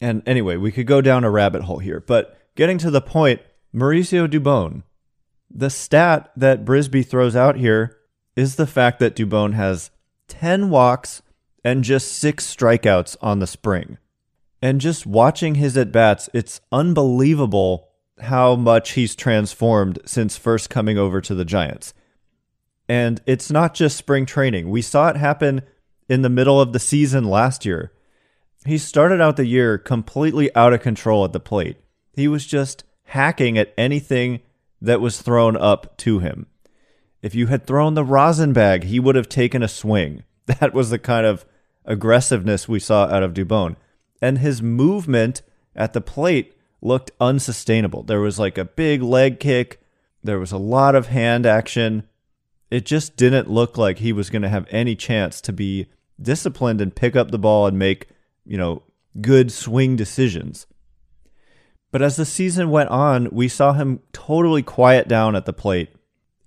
And 0.00 0.22
anyway, 0.26 0.56
we 0.56 0.72
could 0.72 0.86
go 0.86 1.00
down 1.00 1.24
a 1.24 1.30
rabbit 1.30 1.62
hole 1.62 1.78
here, 1.78 2.00
but 2.00 2.38
getting 2.54 2.78
to 2.78 2.90
the 2.90 3.00
point, 3.00 3.40
Mauricio 3.74 4.28
Dubon, 4.28 4.82
the 5.50 5.70
stat 5.70 6.30
that 6.36 6.64
Brisbee 6.64 7.06
throws 7.06 7.34
out 7.34 7.56
here 7.56 7.96
is 8.36 8.56
the 8.56 8.66
fact 8.66 8.98
that 9.00 9.16
Dubon 9.16 9.54
has 9.54 9.90
10 10.28 10.70
walks 10.70 11.22
and 11.64 11.82
just 11.82 12.12
six 12.12 12.46
strikeouts 12.46 13.16
on 13.20 13.40
the 13.40 13.46
spring. 13.46 13.98
And 14.60 14.80
just 14.80 15.06
watching 15.06 15.56
his 15.56 15.76
at 15.76 15.92
bats, 15.92 16.28
it's 16.32 16.60
unbelievable 16.70 17.87
how 18.22 18.56
much 18.56 18.92
he's 18.92 19.14
transformed 19.14 19.98
since 20.04 20.36
first 20.36 20.70
coming 20.70 20.98
over 20.98 21.20
to 21.20 21.34
the 21.34 21.44
Giants. 21.44 21.94
And 22.88 23.20
it's 23.26 23.50
not 23.50 23.74
just 23.74 23.96
spring 23.96 24.26
training. 24.26 24.70
We 24.70 24.82
saw 24.82 25.08
it 25.08 25.16
happen 25.16 25.62
in 26.08 26.22
the 26.22 26.30
middle 26.30 26.60
of 26.60 26.72
the 26.72 26.78
season 26.78 27.24
last 27.24 27.64
year. 27.64 27.92
He 28.64 28.78
started 28.78 29.20
out 29.20 29.36
the 29.36 29.46
year 29.46 29.78
completely 29.78 30.54
out 30.54 30.72
of 30.72 30.80
control 30.80 31.24
at 31.24 31.32
the 31.32 31.40
plate. 31.40 31.76
He 32.12 32.28
was 32.28 32.46
just 32.46 32.84
hacking 33.04 33.56
at 33.56 33.72
anything 33.78 34.40
that 34.80 35.00
was 35.00 35.22
thrown 35.22 35.56
up 35.56 35.96
to 35.98 36.18
him. 36.18 36.46
If 37.22 37.34
you 37.34 37.48
had 37.48 37.66
thrown 37.66 37.94
the 37.94 38.04
rosin 38.04 38.52
bag, 38.52 38.84
he 38.84 39.00
would 39.00 39.16
have 39.16 39.28
taken 39.28 39.62
a 39.62 39.68
swing. 39.68 40.24
That 40.60 40.72
was 40.72 40.88
the 40.88 40.98
kind 40.98 41.26
of 41.26 41.44
aggressiveness 41.84 42.66
we 42.66 42.80
saw 42.80 43.04
out 43.04 43.22
of 43.22 43.34
Dubon. 43.34 43.76
And 44.22 44.38
his 44.38 44.62
movement 44.62 45.42
at 45.76 45.92
the 45.92 46.00
plate 46.00 46.54
looked 46.80 47.10
unsustainable. 47.20 48.02
There 48.02 48.20
was 48.20 48.38
like 48.38 48.58
a 48.58 48.64
big 48.64 49.02
leg 49.02 49.40
kick, 49.40 49.80
there 50.22 50.38
was 50.38 50.52
a 50.52 50.58
lot 50.58 50.94
of 50.94 51.06
hand 51.06 51.46
action. 51.46 52.04
It 52.70 52.84
just 52.84 53.16
didn't 53.16 53.50
look 53.50 53.78
like 53.78 53.98
he 53.98 54.12
was 54.12 54.30
going 54.30 54.42
to 54.42 54.48
have 54.48 54.66
any 54.70 54.94
chance 54.94 55.40
to 55.42 55.52
be 55.52 55.86
disciplined 56.20 56.80
and 56.80 56.94
pick 56.94 57.16
up 57.16 57.30
the 57.30 57.38
ball 57.38 57.66
and 57.66 57.78
make, 57.78 58.08
you 58.44 58.58
know, 58.58 58.82
good 59.20 59.50
swing 59.50 59.96
decisions. 59.96 60.66
But 61.90 62.02
as 62.02 62.16
the 62.16 62.26
season 62.26 62.70
went 62.70 62.90
on, 62.90 63.30
we 63.30 63.48
saw 63.48 63.72
him 63.72 64.00
totally 64.12 64.62
quiet 64.62 65.08
down 65.08 65.34
at 65.34 65.46
the 65.46 65.52
plate, 65.54 65.88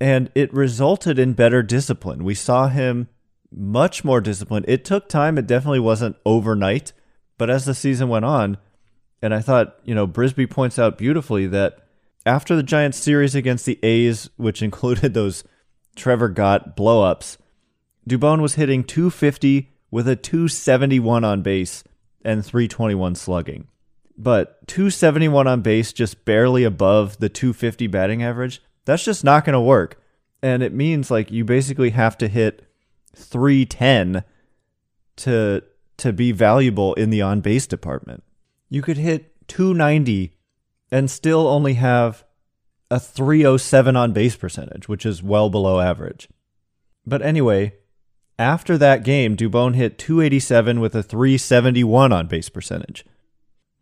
and 0.00 0.30
it 0.34 0.54
resulted 0.54 1.18
in 1.18 1.32
better 1.32 1.62
discipline. 1.62 2.22
We 2.22 2.34
saw 2.34 2.68
him 2.68 3.08
much 3.50 4.04
more 4.04 4.20
disciplined. 4.20 4.66
It 4.68 4.84
took 4.84 5.08
time, 5.08 5.36
it 5.36 5.46
definitely 5.46 5.80
wasn't 5.80 6.16
overnight, 6.24 6.92
but 7.36 7.50
as 7.50 7.64
the 7.64 7.74
season 7.74 8.08
went 8.08 8.24
on, 8.24 8.58
and 9.22 9.32
I 9.32 9.40
thought, 9.40 9.78
you 9.84 9.94
know, 9.94 10.06
Brisbee 10.06 10.50
points 10.50 10.78
out 10.78 10.98
beautifully 10.98 11.46
that 11.46 11.78
after 12.26 12.56
the 12.56 12.62
Giants 12.62 12.98
series 12.98 13.34
against 13.34 13.64
the 13.64 13.78
A's, 13.82 14.28
which 14.36 14.62
included 14.62 15.14
those 15.14 15.44
Trevor 15.94 16.28
Gott 16.28 16.76
blowups, 16.76 17.38
Dubon 18.08 18.40
was 18.40 18.56
hitting 18.56 18.82
250 18.82 19.70
with 19.90 20.08
a 20.08 20.16
271 20.16 21.22
on 21.22 21.42
base 21.42 21.84
and 22.24 22.44
321 22.44 23.14
slugging. 23.14 23.68
But 24.16 24.66
271 24.66 25.46
on 25.46 25.62
base, 25.62 25.92
just 25.92 26.24
barely 26.24 26.64
above 26.64 27.18
the 27.18 27.28
250 27.28 27.86
batting 27.86 28.22
average, 28.22 28.60
that's 28.84 29.04
just 29.04 29.24
not 29.24 29.44
going 29.44 29.54
to 29.54 29.60
work. 29.60 30.02
And 30.42 30.62
it 30.62 30.72
means 30.72 31.10
like 31.10 31.30
you 31.30 31.44
basically 31.44 31.90
have 31.90 32.18
to 32.18 32.28
hit 32.28 32.66
310 33.14 34.24
to 35.16 35.62
to 35.98 36.12
be 36.12 36.32
valuable 36.32 36.94
in 36.94 37.10
the 37.10 37.22
on 37.22 37.40
base 37.40 37.66
department. 37.66 38.24
You 38.72 38.80
could 38.80 38.96
hit 38.96 39.34
290 39.48 40.32
and 40.90 41.10
still 41.10 41.46
only 41.46 41.74
have 41.74 42.24
a 42.90 42.98
307 42.98 43.96
on 43.96 44.14
base 44.14 44.34
percentage, 44.34 44.88
which 44.88 45.04
is 45.04 45.22
well 45.22 45.50
below 45.50 45.78
average. 45.78 46.26
But 47.04 47.20
anyway, 47.20 47.74
after 48.38 48.78
that 48.78 49.04
game, 49.04 49.36
Dubon 49.36 49.74
hit 49.74 49.98
287 49.98 50.80
with 50.80 50.94
a 50.94 51.02
371 51.02 52.12
on 52.12 52.26
base 52.28 52.48
percentage. 52.48 53.04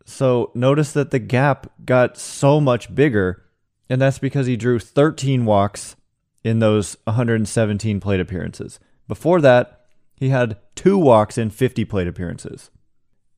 So 0.03 0.51
notice 0.53 0.91
that 0.91 1.11
the 1.11 1.19
gap 1.19 1.71
got 1.85 2.17
so 2.17 2.59
much 2.59 2.93
bigger, 2.93 3.45
and 3.89 4.01
that's 4.01 4.19
because 4.19 4.45
he 4.45 4.57
drew 4.57 4.77
13 4.77 5.45
walks 5.45 5.95
in 6.43 6.59
those 6.59 6.97
117 7.05 8.01
plate 8.01 8.19
appearances. 8.19 8.77
Before 9.07 9.39
that, 9.39 9.85
he 10.15 10.27
had 10.27 10.57
two 10.75 10.97
walks 10.97 11.37
in 11.37 11.49
50 11.49 11.85
plate 11.85 12.09
appearances. 12.09 12.71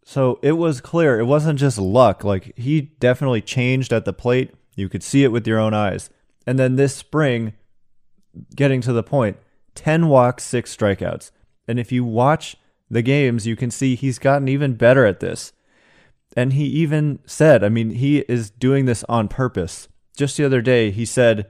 So 0.03 0.39
it 0.41 0.53
was 0.53 0.81
clear. 0.81 1.19
It 1.19 1.25
wasn't 1.25 1.59
just 1.59 1.77
luck. 1.77 2.23
Like 2.23 2.57
he 2.57 2.81
definitely 2.81 3.41
changed 3.41 3.93
at 3.93 4.05
the 4.05 4.13
plate. 4.13 4.51
You 4.75 4.89
could 4.89 5.03
see 5.03 5.23
it 5.23 5.31
with 5.31 5.47
your 5.47 5.59
own 5.59 5.73
eyes. 5.73 6.09
And 6.45 6.59
then 6.59 6.75
this 6.75 6.95
spring, 6.95 7.53
getting 8.55 8.81
to 8.81 8.93
the 8.93 9.03
point, 9.03 9.37
10 9.75 10.07
walks, 10.07 10.43
six 10.43 10.75
strikeouts. 10.75 11.31
And 11.67 11.79
if 11.79 11.91
you 11.91 12.03
watch 12.03 12.57
the 12.89 13.01
games, 13.01 13.47
you 13.47 13.55
can 13.55 13.71
see 13.71 13.95
he's 13.95 14.19
gotten 14.19 14.47
even 14.47 14.73
better 14.73 15.05
at 15.05 15.19
this. 15.19 15.53
And 16.35 16.53
he 16.53 16.65
even 16.65 17.19
said, 17.25 17.63
I 17.63 17.69
mean, 17.69 17.91
he 17.91 18.19
is 18.19 18.49
doing 18.49 18.85
this 18.85 19.03
on 19.07 19.27
purpose. 19.27 19.87
Just 20.17 20.37
the 20.37 20.45
other 20.45 20.61
day, 20.61 20.91
he 20.91 21.05
said, 21.05 21.49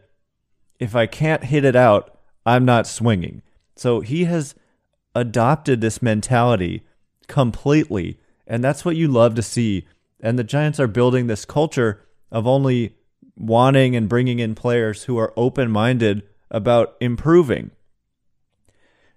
if 0.79 0.95
I 0.95 1.05
can't 1.05 1.45
hit 1.45 1.65
it 1.65 1.75
out, 1.75 2.17
I'm 2.45 2.65
not 2.65 2.87
swinging. 2.87 3.41
So 3.75 4.01
he 4.01 4.25
has 4.25 4.55
adopted 5.15 5.81
this 5.81 6.01
mentality 6.01 6.83
completely. 7.27 8.19
And 8.47 8.63
that's 8.63 8.83
what 8.83 8.95
you 8.95 9.07
love 9.07 9.35
to 9.35 9.41
see. 9.41 9.87
And 10.19 10.37
the 10.37 10.43
Giants 10.43 10.79
are 10.79 10.87
building 10.87 11.27
this 11.27 11.45
culture 11.45 12.05
of 12.31 12.47
only 12.47 12.95
wanting 13.35 13.95
and 13.95 14.09
bringing 14.09 14.39
in 14.39 14.55
players 14.55 15.03
who 15.03 15.17
are 15.17 15.33
open 15.35 15.71
minded 15.71 16.23
about 16.51 16.95
improving. 16.99 17.71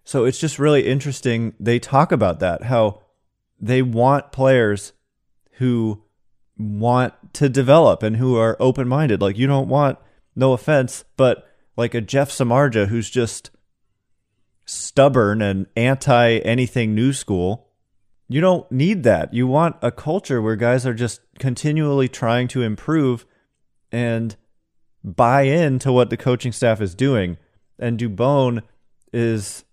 So 0.04 0.24
it's 0.24 0.38
just 0.38 0.58
really 0.58 0.86
interesting. 0.86 1.54
They 1.58 1.78
talk 1.78 2.12
about 2.12 2.40
that, 2.40 2.64
how 2.64 3.02
they 3.60 3.82
want 3.82 4.32
players 4.32 4.92
who 5.52 6.02
want 6.58 7.14
to 7.34 7.48
develop 7.48 8.02
and 8.02 8.16
who 8.16 8.36
are 8.36 8.56
open 8.60 8.88
minded. 8.88 9.20
Like, 9.20 9.36
you 9.36 9.46
don't 9.46 9.68
want, 9.68 9.98
no 10.34 10.52
offense, 10.52 11.04
but 11.16 11.48
like 11.76 11.94
a 11.94 12.00
Jeff 12.00 12.30
Samardzija 12.30 12.88
who's 12.88 13.10
just 13.10 13.50
stubborn 14.64 15.42
and 15.42 15.66
anti 15.76 16.38
anything 16.38 16.94
new 16.94 17.12
school. 17.12 17.65
You 18.28 18.40
don't 18.40 18.70
need 18.72 19.02
that. 19.04 19.32
You 19.32 19.46
want 19.46 19.76
a 19.82 19.92
culture 19.92 20.42
where 20.42 20.56
guys 20.56 20.84
are 20.86 20.94
just 20.94 21.20
continually 21.38 22.08
trying 22.08 22.48
to 22.48 22.62
improve 22.62 23.24
and 23.92 24.34
buy 25.04 25.42
into 25.42 25.92
what 25.92 26.10
the 26.10 26.16
coaching 26.16 26.52
staff 26.52 26.80
is 26.80 26.94
doing. 26.94 27.36
And 27.78 27.98
Dubon 27.98 28.62
is 29.12 29.64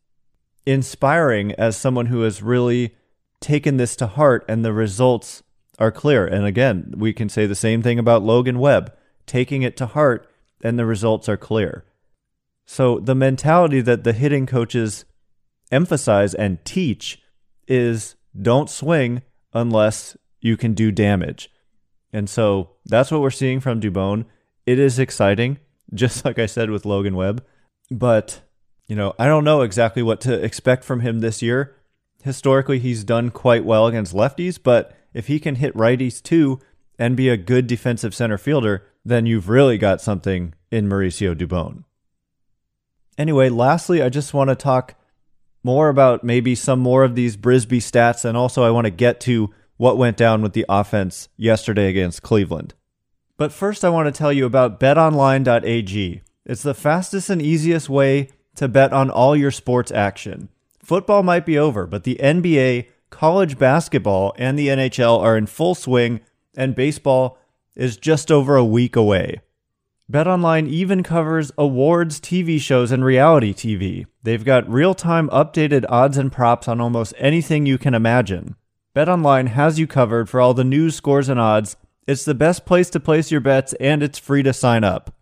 inspiring 0.66 1.52
as 1.54 1.76
someone 1.76 2.08
who 2.08 2.22
has 2.22 2.44
really 2.44 2.96
taken 3.40 3.78
this 3.78 3.96
to 3.98 4.08
heart, 4.08 4.46
and 4.48 4.64
the 4.64 4.72
results 4.72 5.44
are 5.80 5.92
clear. 5.92 6.26
And 6.26 6.46
again, 6.46 6.94
we 6.96 7.12
can 7.12 7.28
say 7.28 7.46
the 7.46 7.56
same 7.56 7.82
thing 7.82 8.00
about 8.00 8.24
Logan 8.24 8.60
Webb, 8.60 8.94
taking 9.26 9.64
it 9.64 9.76
to 9.78 9.88
heart, 9.88 10.30
and 10.64 10.80
the 10.80 10.86
results 10.86 11.28
are 11.28 11.38
clear. 11.38 11.84
So 12.66 13.00
the 13.00 13.16
mentality 13.16 13.82
that 13.82 14.04
the 14.04 14.14
hitting 14.14 14.46
coaches 14.46 15.04
emphasize 15.72 16.34
and 16.34 16.64
teach 16.64 17.22
is 17.68 18.16
don't 18.40 18.70
swing 18.70 19.22
unless 19.54 20.18
you 20.42 20.58
can 20.58 20.74
do 20.74 20.92
damage. 20.92 21.50
And 22.12 22.30
so 22.30 22.72
that's 22.86 23.12
what 23.12 23.22
we're 23.22 23.32
seeing 23.32 23.60
from 23.60 23.82
Dubon. 23.82 24.26
It 24.66 24.80
is 24.80 25.00
exciting, 25.00 25.60
just 25.94 26.26
like 26.26 26.40
I 26.40 26.46
said 26.46 26.70
with 26.70 26.86
Logan 26.86 27.16
Webb. 27.16 27.44
But, 27.90 28.42
you 28.88 28.96
know, 28.96 29.14
I 29.18 29.26
don't 29.26 29.44
know 29.44 29.62
exactly 29.62 30.04
what 30.04 30.22
to 30.22 30.34
expect 30.34 30.84
from 30.84 31.02
him 31.02 31.20
this 31.20 31.42
year. 31.42 31.76
Historically, 32.24 32.80
he's 32.80 33.04
done 33.04 33.32
quite 33.32 33.66
well 33.66 33.88
against 33.88 34.14
lefties, 34.14 34.58
but 34.62 34.96
if 35.14 35.28
he 35.28 35.40
can 35.40 35.56
hit 35.56 35.76
righties 35.76 36.22
too 36.22 36.60
and 36.98 37.18
be 37.18 37.30
a 37.30 37.38
good 37.38 37.68
defensive 37.68 38.16
center 38.16 38.38
fielder, 38.38 38.86
then 39.04 39.26
you've 39.26 39.50
really 39.50 39.78
got 39.78 40.02
something 40.02 40.54
in 40.72 40.88
Mauricio 40.88 41.36
Dubon. 41.36 41.84
Anyway, 43.18 43.50
lastly, 43.50 44.02
I 44.02 44.10
just 44.10 44.34
want 44.34 44.50
to 44.50 44.56
talk 44.56 44.96
more 45.64 45.90
about 45.90 46.24
maybe 46.24 46.56
some 46.56 46.80
more 46.80 47.04
of 47.04 47.16
these 47.16 47.38
Brisbee 47.38 47.80
stats, 47.80 48.26
and 48.26 48.38
also 48.38 48.64
I 48.64 48.72
want 48.72 48.86
to 48.86 48.92
get 48.92 49.20
to 49.22 49.54
what 49.78 49.98
went 49.98 50.18
down 50.18 50.42
with 50.42 50.54
the 50.54 50.66
offense 50.70 51.30
yesterday 51.38 51.88
against 51.88 52.22
Cleveland. 52.22 52.74
But 53.38 53.52
first, 53.52 53.84
I 53.84 53.90
want 53.90 54.14
to 54.14 54.18
tell 54.18 54.32
you 54.32 54.46
about 54.46 54.80
betonline.ag. 54.80 56.22
It's 56.46 56.64
the 56.64 56.74
fastest 56.74 57.30
and 57.30 57.42
easiest 57.42 57.90
way 57.90 58.30
to 58.56 58.68
bet 58.68 58.94
on 58.94 59.10
all 59.10 59.36
your 59.36 59.52
sports 59.52 59.92
action. 59.92 60.50
Football 60.80 61.24
might 61.24 61.46
be 61.46 61.58
over, 61.58 61.88
but 61.88 62.04
the 62.04 62.20
NBA, 62.22 62.88
college 63.10 63.58
basketball, 63.58 64.34
and 64.38 64.60
the 64.60 64.68
NHL 64.68 65.20
are 65.20 65.38
in 65.38 65.48
full 65.48 65.76
swing, 65.76 66.20
and 66.56 66.76
baseball 66.76 67.38
is 67.76 67.98
just 67.98 68.32
over 68.32 68.56
a 68.56 68.66
week 68.66 68.96
away. 68.96 69.40
BetOnline 70.14 70.68
even 70.68 71.02
covers 71.02 71.52
awards, 71.58 72.22
TV 72.22 72.62
shows, 72.62 72.92
and 72.92 73.04
reality 73.04 73.52
TV. 73.52 74.06
They've 74.22 74.46
got 74.46 74.70
real 74.70 74.94
time 74.94 75.28
updated 75.30 75.86
odds 75.90 76.20
and 76.20 76.32
props 76.32 76.68
on 76.68 76.80
almost 76.80 77.16
anything 77.18 77.66
you 77.66 77.80
can 77.80 77.96
imagine. 77.96 78.56
BetOnline 78.96 79.48
has 79.48 79.80
you 79.80 79.88
covered 79.88 80.30
for 80.30 80.40
all 80.40 80.54
the 80.54 80.64
news, 80.64 80.96
scores, 80.96 81.30
and 81.30 81.40
odds. 81.40 81.78
It's 82.06 82.26
the 82.26 82.36
best 82.36 82.64
place 82.64 82.92
to 82.92 83.00
place 83.00 83.32
your 83.32 83.42
bets, 83.42 83.74
and 83.80 84.04
it's 84.04 84.20
free 84.20 84.44
to 84.44 84.54
sign 84.54 84.84
up. 84.84 85.16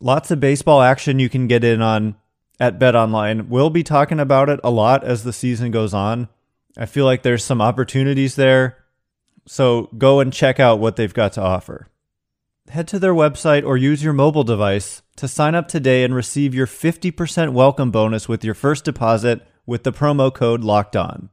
Lots 0.00 0.32
of 0.32 0.40
baseball 0.40 0.82
action 0.82 1.20
you 1.20 1.28
can 1.28 1.46
get 1.46 1.62
in 1.62 1.80
on 1.80 2.16
at 2.58 2.80
BetOnline. 2.80 3.46
We'll 3.46 3.70
be 3.70 3.84
talking 3.84 4.18
about 4.18 4.48
it 4.48 4.58
a 4.64 4.72
lot 4.72 5.04
as 5.04 5.22
the 5.22 5.32
season 5.32 5.70
goes 5.70 5.94
on. 5.94 6.28
I 6.76 6.86
feel 6.86 7.04
like 7.04 7.22
there's 7.22 7.44
some 7.44 7.60
opportunities 7.60 8.34
there. 8.34 8.76
So 9.46 9.88
go 9.96 10.18
and 10.18 10.32
check 10.32 10.58
out 10.58 10.80
what 10.80 10.96
they've 10.96 11.14
got 11.14 11.34
to 11.34 11.42
offer. 11.42 11.86
Head 12.70 12.86
to 12.88 13.00
their 13.00 13.14
website 13.14 13.66
or 13.66 13.76
use 13.76 14.04
your 14.04 14.12
mobile 14.12 14.44
device 14.44 15.02
to 15.16 15.26
sign 15.26 15.56
up 15.56 15.66
today 15.66 16.04
and 16.04 16.14
receive 16.14 16.54
your 16.54 16.68
50% 16.68 17.52
welcome 17.52 17.90
bonus 17.90 18.28
with 18.28 18.44
your 18.44 18.54
first 18.54 18.84
deposit 18.84 19.44
with 19.66 19.82
the 19.82 19.92
promo 19.92 20.32
code 20.32 20.62
locked 20.62 20.94
on. 20.94 21.30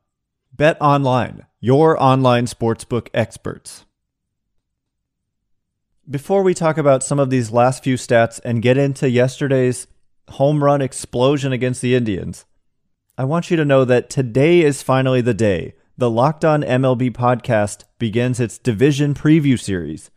Bet 0.52 0.78
online, 0.82 1.46
your 1.60 2.02
online 2.02 2.48
sportsbook 2.48 3.10
experts. 3.14 3.86
Before 6.10 6.42
we 6.42 6.56
talk 6.56 6.76
about 6.80 7.04
some 7.04 7.20
of 7.20 7.30
these 7.30 7.52
last 7.52 7.84
few 7.84 7.98
stats 7.98 8.40
and 8.44 8.64
get 8.64 8.80
into 8.80 9.08
yesterday's 9.08 9.86
home 10.30 10.64
run 10.64 10.82
explosion 10.82 11.54
against 11.54 11.84
the 11.84 11.94
Indians, 11.94 12.46
I 13.16 13.26
want 13.26 13.52
you 13.52 13.58
to 13.58 13.66
know 13.66 13.86
that 13.86 14.10
today 14.10 14.62
is 14.62 14.82
finally 14.82 15.22
the 15.22 15.36
day. 15.36 15.76
The 16.00 16.10
Locked 16.10 16.44
On 16.44 16.64
MLB 16.64 17.12
podcast 17.12 17.84
begins 18.00 18.40
its 18.40 18.58
division 18.58 19.14
preview 19.14 19.60
series. 19.60 20.10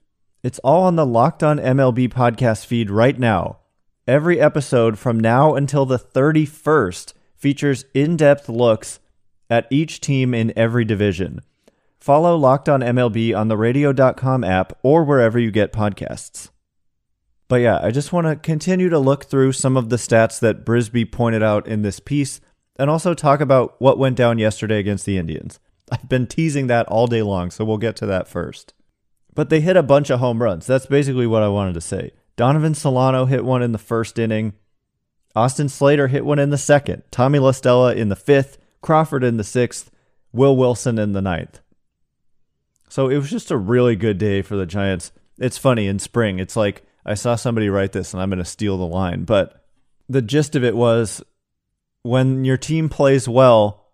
It's 0.43 0.59
all 0.61 0.85
on 0.85 0.97
the 0.97 1.05
Locked 1.05 1.43
On 1.43 1.59
MLB 1.59 2.09
podcast 2.09 2.65
feed 2.65 2.91
right 2.91 3.19
now. 3.19 3.59
Every 4.07 4.41
episode 4.41 4.99
from 4.99 5.21
now 5.21 5.55
until 5.55 5.85
the 5.85 5.99
31st 5.99 7.13
features 7.37 7.85
in 7.93 8.17
depth 8.17 8.49
looks 8.49 9.01
at 9.51 9.67
each 9.69 10.01
team 10.01 10.33
in 10.33 10.57
every 10.57 10.87
division. 10.87 11.43
Follow 11.99 12.37
Locked 12.37 12.71
On 12.71 12.81
MLB 12.81 13.37
on 13.37 13.49
the 13.49 13.59
radio.com 13.59 14.43
app 14.43 14.73
or 14.83 15.05
wherever 15.05 15.39
you 15.39 15.51
get 15.51 15.75
podcasts. 15.75 16.49
But 17.47 17.57
yeah, 17.57 17.79
I 17.83 17.91
just 17.91 18.11
want 18.11 18.27
to 18.27 18.37
continue 18.37 18.89
to 18.89 18.99
look 18.99 19.27
through 19.27 19.53
some 19.53 19.77
of 19.77 19.91
the 19.91 19.97
stats 19.97 20.41
that 20.41 20.65
Brisbee 20.65 21.05
pointed 21.05 21.43
out 21.43 21.67
in 21.67 21.83
this 21.83 22.01
piece 22.01 22.41
and 22.77 22.89
also 22.89 23.13
talk 23.13 23.43
about 23.43 23.75
what 23.79 23.99
went 23.99 24.17
down 24.17 24.39
yesterday 24.39 24.79
against 24.79 25.05
the 25.05 25.19
Indians. 25.19 25.61
I've 25.93 26.09
been 26.09 26.27
teasing 26.27 26.69
that 26.69 26.87
all 26.87 27.07
day 27.07 27.21
long, 27.21 27.51
so 27.51 27.63
we'll 27.63 27.77
get 27.77 27.97
to 27.97 28.07
that 28.07 28.27
first. 28.27 28.73
But 29.35 29.49
they 29.49 29.61
hit 29.61 29.77
a 29.77 29.83
bunch 29.83 30.11
of 30.11 30.21
home 30.21 30.43
runs. 30.43 30.67
That's 30.67 30.87
basically 30.87 31.27
what 31.27 31.43
I 31.43 31.49
wanted 31.49 31.75
to 31.75 31.81
say. 31.81 32.13
Donovan 32.37 32.75
Solano 32.75 33.27
hit 33.27 33.45
one 33.45 33.63
in 33.63 33.73
the 33.73 33.79
first 33.79 34.19
inning. 34.19 34.55
Austin 35.37 35.69
Slater 35.69 36.09
hit 36.09 36.25
one 36.25 36.39
in 36.39 36.51
the 36.51 36.59
second. 36.59 37.03
Tommy 37.11 37.39
La 37.39 37.53
Stella 37.53 37.95
in 37.95 38.09
the 38.09 38.17
fifth. 38.17 38.59
Crawford 38.83 39.23
in 39.23 39.37
the 39.37 39.45
sixth. 39.45 39.91
Will 40.33 40.57
Wilson 40.57 40.99
in 40.99 41.13
the 41.13 41.23
ninth. 41.23 41.61
So 42.89 43.09
it 43.09 43.17
was 43.17 43.31
just 43.31 43.51
a 43.51 43.57
really 43.57 43.95
good 43.95 44.19
day 44.19 44.43
for 44.43 44.57
the 44.57 44.67
Giants. 44.67 45.13
It's 45.39 45.59
funny 45.59 45.87
in 45.87 45.99
spring. 45.99 46.39
It's 46.39 46.57
like 46.57 46.83
I 47.05 47.15
saw 47.15 47.37
somebody 47.37 47.69
write 47.69 47.93
this 47.93 48.13
and 48.13 48.23
I'm 48.23 48.31
going 48.31 48.39
to 48.39 48.45
steal 48.45 48.77
the 48.77 48.87
line, 48.87 49.25
but 49.25 49.65
the 50.09 50.23
gist 50.23 50.57
of 50.57 50.65
it 50.65 50.77
was 50.77 51.23
when 52.03 52.45
your 52.45 52.57
team 52.57 52.89
plays 52.89 53.29
well, 53.29 53.87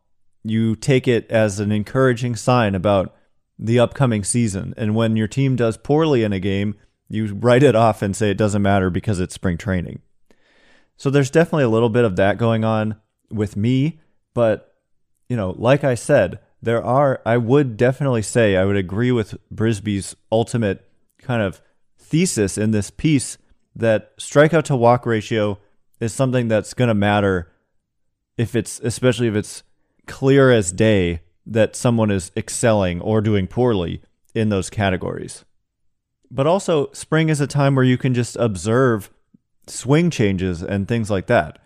you 0.42 0.76
take 0.76 1.08
it 1.08 1.30
as 1.30 1.60
an 1.60 1.72
encouraging 1.72 2.36
sign 2.36 2.74
about 2.74 3.15
the 3.58 3.78
upcoming 3.78 4.24
season. 4.24 4.74
And 4.76 4.94
when 4.94 5.16
your 5.16 5.28
team 5.28 5.56
does 5.56 5.76
poorly 5.76 6.22
in 6.22 6.32
a 6.32 6.40
game, 6.40 6.74
you 7.08 7.34
write 7.34 7.62
it 7.62 7.74
off 7.74 8.02
and 8.02 8.14
say 8.14 8.30
it 8.30 8.38
doesn't 8.38 8.62
matter 8.62 8.90
because 8.90 9.20
it's 9.20 9.34
spring 9.34 9.56
training. 9.56 10.00
So 10.96 11.10
there's 11.10 11.30
definitely 11.30 11.64
a 11.64 11.68
little 11.68 11.88
bit 11.88 12.04
of 12.04 12.16
that 12.16 12.38
going 12.38 12.64
on 12.64 12.96
with 13.30 13.56
me, 13.56 14.00
but 14.34 14.74
you 15.28 15.36
know, 15.36 15.54
like 15.58 15.84
I 15.84 15.94
said, 15.94 16.38
there 16.62 16.82
are 16.82 17.20
I 17.26 17.36
would 17.36 17.76
definitely 17.76 18.22
say 18.22 18.56
I 18.56 18.64
would 18.64 18.76
agree 18.76 19.12
with 19.12 19.36
Brisbee's 19.54 20.16
ultimate 20.32 20.88
kind 21.18 21.42
of 21.42 21.60
thesis 21.98 22.56
in 22.56 22.70
this 22.70 22.90
piece 22.90 23.36
that 23.74 24.16
strikeout 24.18 24.64
to 24.64 24.76
walk 24.76 25.04
ratio 25.04 25.58
is 26.00 26.12
something 26.12 26.48
that's 26.48 26.74
going 26.74 26.88
to 26.88 26.94
matter 26.94 27.52
if 28.38 28.54
it's 28.54 28.80
especially 28.80 29.28
if 29.28 29.34
it's 29.34 29.62
clear 30.06 30.50
as 30.50 30.72
day 30.72 31.20
that 31.46 31.76
someone 31.76 32.10
is 32.10 32.32
excelling 32.36 33.00
or 33.00 33.20
doing 33.20 33.46
poorly 33.46 34.02
in 34.34 34.48
those 34.48 34.68
categories. 34.68 35.44
But 36.30 36.46
also, 36.46 36.90
spring 36.92 37.28
is 37.28 37.40
a 37.40 37.46
time 37.46 37.74
where 37.76 37.84
you 37.84 37.96
can 37.96 38.12
just 38.12 38.36
observe 38.36 39.10
swing 39.68 40.10
changes 40.10 40.62
and 40.62 40.88
things 40.88 41.10
like 41.10 41.26
that. 41.26 41.58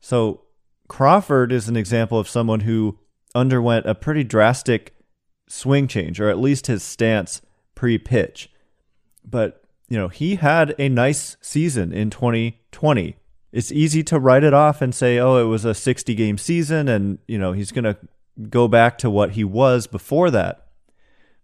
So, 0.00 0.42
Crawford 0.88 1.52
is 1.52 1.68
an 1.68 1.76
example 1.76 2.18
of 2.18 2.28
someone 2.28 2.60
who 2.60 2.98
underwent 3.34 3.86
a 3.86 3.94
pretty 3.94 4.24
drastic 4.24 4.94
swing 5.46 5.86
change, 5.86 6.20
or 6.20 6.28
at 6.28 6.38
least 6.38 6.66
his 6.66 6.82
stance 6.82 7.42
pre 7.74 7.98
pitch. 7.98 8.50
But, 9.24 9.62
you 9.88 9.98
know, 9.98 10.08
he 10.08 10.36
had 10.36 10.74
a 10.78 10.88
nice 10.88 11.36
season 11.40 11.92
in 11.92 12.10
2020. 12.10 13.16
It's 13.52 13.72
easy 13.72 14.02
to 14.04 14.18
write 14.18 14.44
it 14.44 14.54
off 14.54 14.80
and 14.80 14.94
say, 14.94 15.18
oh, 15.18 15.36
it 15.36 15.44
was 15.44 15.64
a 15.64 15.74
60 15.74 16.14
game 16.14 16.38
season 16.38 16.88
and, 16.88 17.18
you 17.28 17.38
know, 17.38 17.52
he's 17.52 17.72
going 17.72 17.84
to 17.84 17.96
go 18.48 18.68
back 18.68 18.98
to 18.98 19.10
what 19.10 19.32
he 19.32 19.44
was 19.44 19.86
before 19.86 20.30
that. 20.30 20.66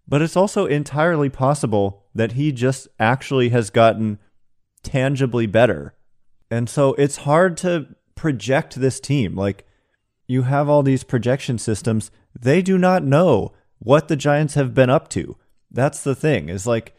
But 0.09 0.23
it's 0.23 0.37
also 0.37 0.67
entirely 0.67 1.29
possible 1.29 2.05
that 2.15 2.33
he 2.33 2.53
just 2.53 2.89
actually 2.99 3.49
has 3.51 3.71
gotten 3.71 4.19
tangibly 4.83 5.47
better. 5.47 5.95
And 6.51 6.69
so 6.71 6.95
it's 6.95 7.19
hard 7.19 7.57
to 7.59 7.89
project 8.15 8.77
this 8.77 9.01
team. 9.01 9.35
Like, 9.35 9.67
you 10.29 10.43
have 10.43 10.69
all 10.69 10.83
these 10.83 11.05
projection 11.05 11.59
systems, 11.59 12.11
they 12.39 12.63
do 12.63 12.79
not 12.79 13.05
know 13.05 13.53
what 13.79 14.09
the 14.09 14.17
Giants 14.17 14.55
have 14.55 14.75
been 14.75 14.91
up 14.91 15.09
to. 15.11 15.37
That's 15.71 16.03
the 16.03 16.15
thing, 16.15 16.49
is 16.49 16.67
like, 16.67 16.95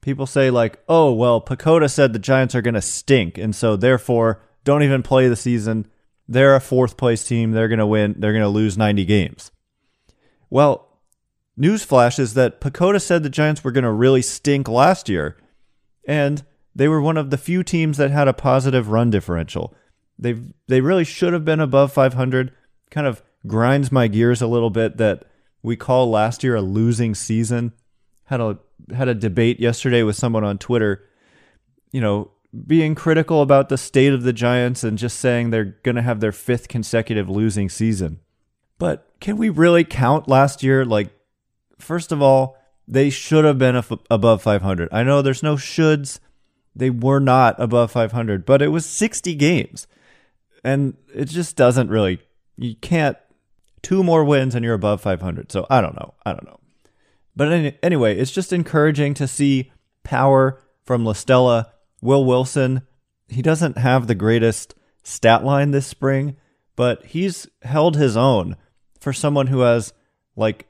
people 0.00 0.26
say, 0.26 0.50
like, 0.50 0.80
oh, 0.88 1.12
well, 1.12 1.40
PECOTA 1.40 1.90
said 1.90 2.12
the 2.12 2.18
Giants 2.18 2.54
are 2.54 2.62
going 2.62 2.74
to 2.74 2.82
stink. 2.82 3.38
And 3.38 3.54
so 3.54 3.76
therefore, 3.76 4.42
don't 4.64 4.82
even 4.82 5.02
play 5.02 5.28
the 5.28 5.36
season 5.36 5.86
they're 6.30 6.54
a 6.54 6.60
fourth 6.60 6.96
place 6.96 7.26
team. 7.26 7.50
They're 7.50 7.68
going 7.68 7.80
to 7.80 7.86
win. 7.86 8.14
They're 8.16 8.32
going 8.32 8.44
to 8.44 8.48
lose 8.48 8.78
90 8.78 9.04
games. 9.04 9.50
Well, 10.48 11.00
newsflash 11.58 12.20
is 12.20 12.34
that 12.34 12.60
PECOTA 12.60 13.02
said 13.02 13.22
the 13.22 13.28
Giants 13.28 13.64
were 13.64 13.72
going 13.72 13.84
to 13.84 13.90
really 13.90 14.22
stink 14.22 14.68
last 14.68 15.08
year, 15.08 15.36
and 16.06 16.44
they 16.74 16.86
were 16.86 17.00
one 17.00 17.16
of 17.16 17.30
the 17.30 17.36
few 17.36 17.64
teams 17.64 17.96
that 17.96 18.12
had 18.12 18.28
a 18.28 18.32
positive 18.32 18.88
run 18.88 19.10
differential. 19.10 19.74
They 20.18 20.40
they 20.68 20.80
really 20.80 21.04
should 21.04 21.32
have 21.32 21.44
been 21.44 21.60
above 21.60 21.92
500. 21.92 22.52
Kind 22.90 23.06
of 23.08 23.22
grinds 23.46 23.90
my 23.90 24.06
gears 24.06 24.40
a 24.40 24.46
little 24.46 24.70
bit 24.70 24.98
that 24.98 25.24
we 25.62 25.74
call 25.74 26.08
last 26.10 26.44
year 26.44 26.54
a 26.54 26.62
losing 26.62 27.14
season. 27.14 27.72
Had 28.24 28.40
a 28.40 28.58
had 28.94 29.08
a 29.08 29.14
debate 29.14 29.58
yesterday 29.58 30.04
with 30.04 30.14
someone 30.14 30.44
on 30.44 30.58
Twitter. 30.58 31.04
You 31.90 32.00
know, 32.00 32.30
being 32.66 32.94
critical 32.94 33.42
about 33.42 33.68
the 33.68 33.78
state 33.78 34.12
of 34.12 34.22
the 34.22 34.32
Giants 34.32 34.82
and 34.82 34.98
just 34.98 35.18
saying 35.18 35.50
they're 35.50 35.76
going 35.82 35.96
to 35.96 36.02
have 36.02 36.20
their 36.20 36.32
fifth 36.32 36.68
consecutive 36.68 37.28
losing 37.28 37.68
season. 37.68 38.20
But 38.78 39.08
can 39.20 39.36
we 39.36 39.48
really 39.50 39.84
count 39.84 40.28
last 40.28 40.62
year? 40.62 40.84
Like, 40.84 41.10
first 41.78 42.12
of 42.12 42.20
all, 42.20 42.56
they 42.88 43.10
should 43.10 43.44
have 43.44 43.58
been 43.58 43.80
above 44.10 44.42
500. 44.42 44.88
I 44.90 45.04
know 45.04 45.22
there's 45.22 45.42
no 45.42 45.54
shoulds. 45.54 46.18
They 46.74 46.90
were 46.90 47.20
not 47.20 47.54
above 47.58 47.92
500, 47.92 48.44
but 48.44 48.62
it 48.62 48.68
was 48.68 48.86
60 48.86 49.34
games. 49.34 49.86
And 50.64 50.96
it 51.14 51.26
just 51.26 51.56
doesn't 51.56 51.88
really, 51.88 52.20
you 52.56 52.74
can't, 52.74 53.16
two 53.82 54.02
more 54.02 54.24
wins 54.24 54.54
and 54.54 54.64
you're 54.64 54.74
above 54.74 55.00
500. 55.00 55.52
So 55.52 55.66
I 55.70 55.80
don't 55.80 55.94
know. 55.94 56.14
I 56.26 56.32
don't 56.32 56.44
know. 56.44 56.58
But 57.36 57.76
anyway, 57.82 58.18
it's 58.18 58.32
just 58.32 58.52
encouraging 58.52 59.14
to 59.14 59.28
see 59.28 59.72
power 60.02 60.60
from 60.84 61.04
La 61.04 61.12
Stella 61.12 61.72
Will 62.00 62.24
Wilson, 62.24 62.82
he 63.28 63.42
doesn't 63.42 63.78
have 63.78 64.06
the 64.06 64.14
greatest 64.14 64.74
stat 65.02 65.44
line 65.44 65.70
this 65.70 65.86
spring, 65.86 66.36
but 66.76 67.04
he's 67.06 67.48
held 67.62 67.96
his 67.96 68.16
own 68.16 68.56
for 68.98 69.12
someone 69.12 69.48
who 69.48 69.60
has 69.60 69.92
like 70.36 70.66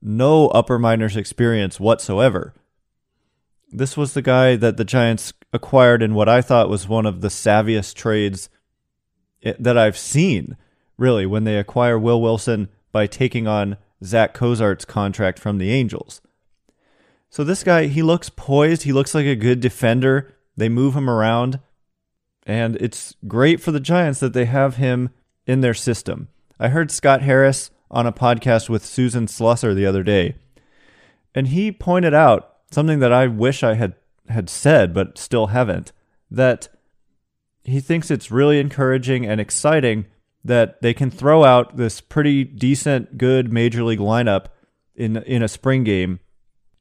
no 0.00 0.48
upper 0.48 0.78
minors 0.78 1.16
experience 1.16 1.78
whatsoever. 1.78 2.54
This 3.70 3.96
was 3.96 4.12
the 4.12 4.22
guy 4.22 4.56
that 4.56 4.76
the 4.76 4.84
Giants 4.84 5.32
acquired 5.52 6.02
in 6.02 6.14
what 6.14 6.28
I 6.28 6.42
thought 6.42 6.68
was 6.68 6.88
one 6.88 7.06
of 7.06 7.20
the 7.20 7.28
savviest 7.28 7.94
trades 7.94 8.48
that 9.42 9.78
I've 9.78 9.96
seen, 9.96 10.56
really, 10.98 11.26
when 11.26 11.44
they 11.44 11.56
acquire 11.56 11.98
Will 11.98 12.20
Wilson 12.20 12.68
by 12.90 13.06
taking 13.06 13.46
on 13.46 13.76
Zach 14.04 14.34
Cozart's 14.34 14.84
contract 14.84 15.38
from 15.38 15.58
the 15.58 15.70
Angels. 15.70 16.20
So 17.30 17.44
this 17.44 17.64
guy, 17.64 17.86
he 17.86 18.02
looks 18.02 18.28
poised. 18.28 18.82
He 18.82 18.92
looks 18.92 19.14
like 19.14 19.26
a 19.26 19.36
good 19.36 19.60
defender. 19.60 20.34
They 20.56 20.68
move 20.68 20.94
him 20.94 21.08
around, 21.08 21.60
and 22.44 22.76
it's 22.76 23.14
great 23.26 23.60
for 23.60 23.72
the 23.72 23.80
Giants 23.80 24.20
that 24.20 24.32
they 24.32 24.44
have 24.44 24.76
him 24.76 25.10
in 25.46 25.60
their 25.60 25.74
system. 25.74 26.28
I 26.58 26.68
heard 26.68 26.90
Scott 26.90 27.22
Harris 27.22 27.70
on 27.90 28.06
a 28.06 28.12
podcast 28.12 28.68
with 28.68 28.84
Susan 28.84 29.26
Slusser 29.26 29.74
the 29.74 29.86
other 29.86 30.02
day, 30.02 30.36
and 31.34 31.48
he 31.48 31.72
pointed 31.72 32.14
out 32.14 32.56
something 32.70 33.00
that 33.00 33.12
I 33.12 33.26
wish 33.26 33.62
I 33.62 33.74
had 33.74 33.94
had 34.28 34.48
said 34.48 34.94
but 34.94 35.18
still 35.18 35.48
haven't 35.48 35.92
that 36.30 36.68
he 37.64 37.80
thinks 37.80 38.10
it's 38.10 38.30
really 38.30 38.58
encouraging 38.58 39.26
and 39.26 39.40
exciting 39.40 40.06
that 40.44 40.80
they 40.82 40.94
can 40.94 41.10
throw 41.10 41.44
out 41.44 41.76
this 41.76 42.00
pretty 42.00 42.44
decent 42.44 43.18
good 43.18 43.52
major 43.52 43.84
league 43.84 44.00
lineup 44.00 44.46
in 44.94 45.16
in 45.18 45.42
a 45.42 45.48
spring 45.48 45.84
game. 45.84 46.20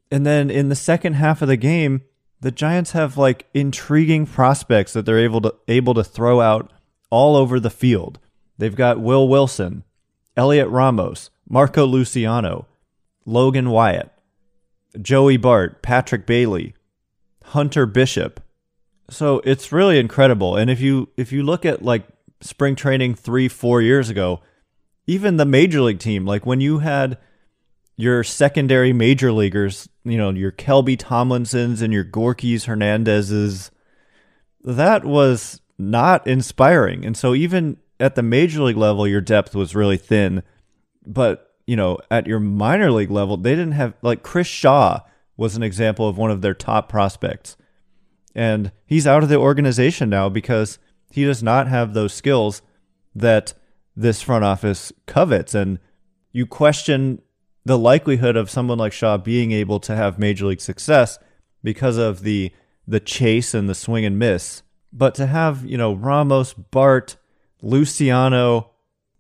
And 0.10 0.26
then 0.26 0.50
in 0.50 0.70
the 0.70 0.76
second 0.76 1.14
half 1.14 1.42
of 1.42 1.48
the 1.48 1.58
game, 1.58 2.02
the 2.42 2.52
Giants 2.52 2.92
have 2.92 3.18
like 3.18 3.48
intriguing 3.54 4.26
prospects 4.26 4.94
that 4.94 5.06
they're 5.06 5.20
able 5.20 5.42
to 5.42 5.56
able 5.68 5.94
to 5.94 6.04
throw 6.04 6.42
out 6.42 6.72
all 7.10 7.36
over 7.36 7.60
the 7.60 7.70
field. 7.70 8.20
They've 8.58 8.76
got 8.76 9.00
Will 9.00 9.28
Wilson, 9.28 9.84
Heliot 10.36 10.70
Ramos, 10.70 11.30
Marco 11.48 11.86
Luciano, 11.86 12.68
Logan 13.26 13.70
Wyatt, 13.70 14.12
Joey 15.02 15.38
Bart, 15.38 15.82
Patrick 15.82 16.26
Bailey, 16.26 16.74
Hunter 17.46 17.86
Bishop. 17.86 18.42
So 19.10 19.42
it's 19.44 19.72
really 19.72 20.00
incredible. 20.00 20.56
And 20.56 20.70
if 20.70 20.80
you 20.82 21.10
if 21.18 21.32
you 21.32 21.44
look 21.44 21.66
at 21.66 21.84
like 21.84 22.08
spring 22.42 22.76
training 22.76 23.16
3 23.16 23.48
4 23.48 23.82
years 23.82 24.10
ago, 24.10 24.42
even 25.06 25.38
the 25.38 25.46
major 25.46 25.82
league 25.82 26.00
team, 26.00 26.26
like 26.26 26.46
when 26.46 26.60
you 26.60 26.80
had 26.80 27.18
your 28.02 28.24
secondary 28.24 28.94
major 28.94 29.32
leaguers, 29.32 29.88
you 30.04 30.18
know, 30.18 30.32
your 30.32 30.52
Kelby 30.52 30.98
Tomlinsons 30.98 31.82
and 31.82 31.94
your 31.94 32.04
Gorkys 32.04 32.66
Hernandezes, 32.66 33.70
that 34.64 35.06
was 35.06 35.62
not 35.78 36.26
inspiring. 36.26 37.06
And 37.06 37.16
so 37.16 37.36
even 37.36 37.78
at 38.00 38.16
the 38.16 38.24
major 38.24 38.64
league 38.64 38.78
level, 38.78 39.08
your 39.08 39.22
depth 39.22 39.56
was 39.56 39.76
really 39.76 39.98
thin. 39.98 40.42
But, 41.06 41.54
you 41.68 41.76
know, 41.76 42.00
at 42.10 42.26
your 42.26 42.40
minor 42.40 42.92
league 42.92 43.12
level, 43.12 43.38
they 43.38 43.52
didn't 43.52 43.74
have 43.74 43.94
like 44.02 44.24
Chris 44.24 44.48
Shaw 44.48 45.02
was 45.38 45.56
an 45.56 45.64
example 45.64 46.08
of 46.08 46.18
one 46.18 46.32
of 46.32 46.42
their 46.42 46.54
top 46.54 46.90
prospects. 46.90 47.56
And 48.34 48.72
he's 48.86 49.08
out 49.08 49.24
of 49.24 49.30
the 49.30 49.38
organization 49.38 50.10
now 50.10 50.30
because 50.30 50.80
he 51.12 51.24
does 51.24 51.44
not 51.44 51.68
have 51.68 51.94
those 51.94 52.14
skills 52.14 52.62
that 53.14 53.54
this 53.96 54.22
front 54.22 54.44
office 54.44 54.92
covets. 55.06 55.54
And 55.54 55.80
you 56.32 56.48
question 56.48 57.22
the 57.66 57.78
likelihood 57.78 58.36
of 58.36 58.50
someone 58.50 58.78
like 58.78 58.94
Shaw 58.94 59.18
being 59.18 59.52
able 59.52 59.80
to 59.82 59.96
have 59.96 60.18
major 60.20 60.46
league 60.46 60.62
success 60.62 61.18
because 61.64 61.98
of 61.98 62.24
the 62.24 62.52
the 62.88 63.00
chase 63.00 63.54
and 63.54 63.70
the 63.70 63.76
swing 63.76 64.06
and 64.06 64.18
miss. 64.18 64.64
But 64.92 65.16
to 65.16 65.28
have, 65.28 65.64
you 65.64 65.78
know, 65.78 65.94
Ramos, 65.94 66.54
Bart, 66.54 67.16
Luciano, 67.62 68.72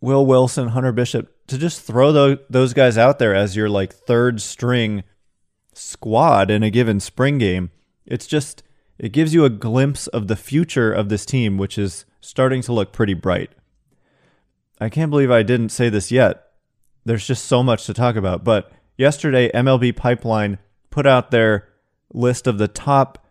Will 0.01 0.25
Wilson, 0.25 0.69
Hunter 0.69 0.91
Bishop, 0.91 1.47
to 1.47 1.57
just 1.57 1.81
throw 1.81 2.11
those, 2.11 2.37
those 2.49 2.73
guys 2.73 2.97
out 2.97 3.19
there 3.19 3.35
as 3.35 3.55
your 3.55 3.69
like 3.69 3.93
third 3.93 4.41
string 4.41 5.03
squad 5.73 6.49
in 6.49 6.63
a 6.63 6.69
given 6.69 6.99
spring 6.99 7.37
game, 7.37 7.69
it's 8.05 8.27
just 8.27 8.63
it 8.97 9.11
gives 9.11 9.33
you 9.33 9.45
a 9.45 9.49
glimpse 9.49 10.07
of 10.07 10.27
the 10.27 10.35
future 10.35 10.91
of 10.91 11.09
this 11.09 11.25
team, 11.25 11.57
which 11.57 11.77
is 11.77 12.05
starting 12.19 12.61
to 12.63 12.73
look 12.73 12.91
pretty 12.91 13.13
bright. 13.13 13.51
I 14.79 14.89
can't 14.89 15.11
believe 15.11 15.31
I 15.31 15.43
didn't 15.43 15.69
say 15.69 15.89
this 15.89 16.11
yet, 16.11 16.50
there's 17.05 17.25
just 17.25 17.45
so 17.45 17.63
much 17.63 17.85
to 17.85 17.93
talk 17.93 18.15
about. 18.15 18.43
But 18.43 18.71
yesterday, 18.97 19.51
MLB 19.51 19.95
Pipeline 19.95 20.59
put 20.89 21.07
out 21.07 21.31
their 21.31 21.67
list 22.13 22.47
of 22.47 22.57
the 22.57 22.67
top 22.67 23.25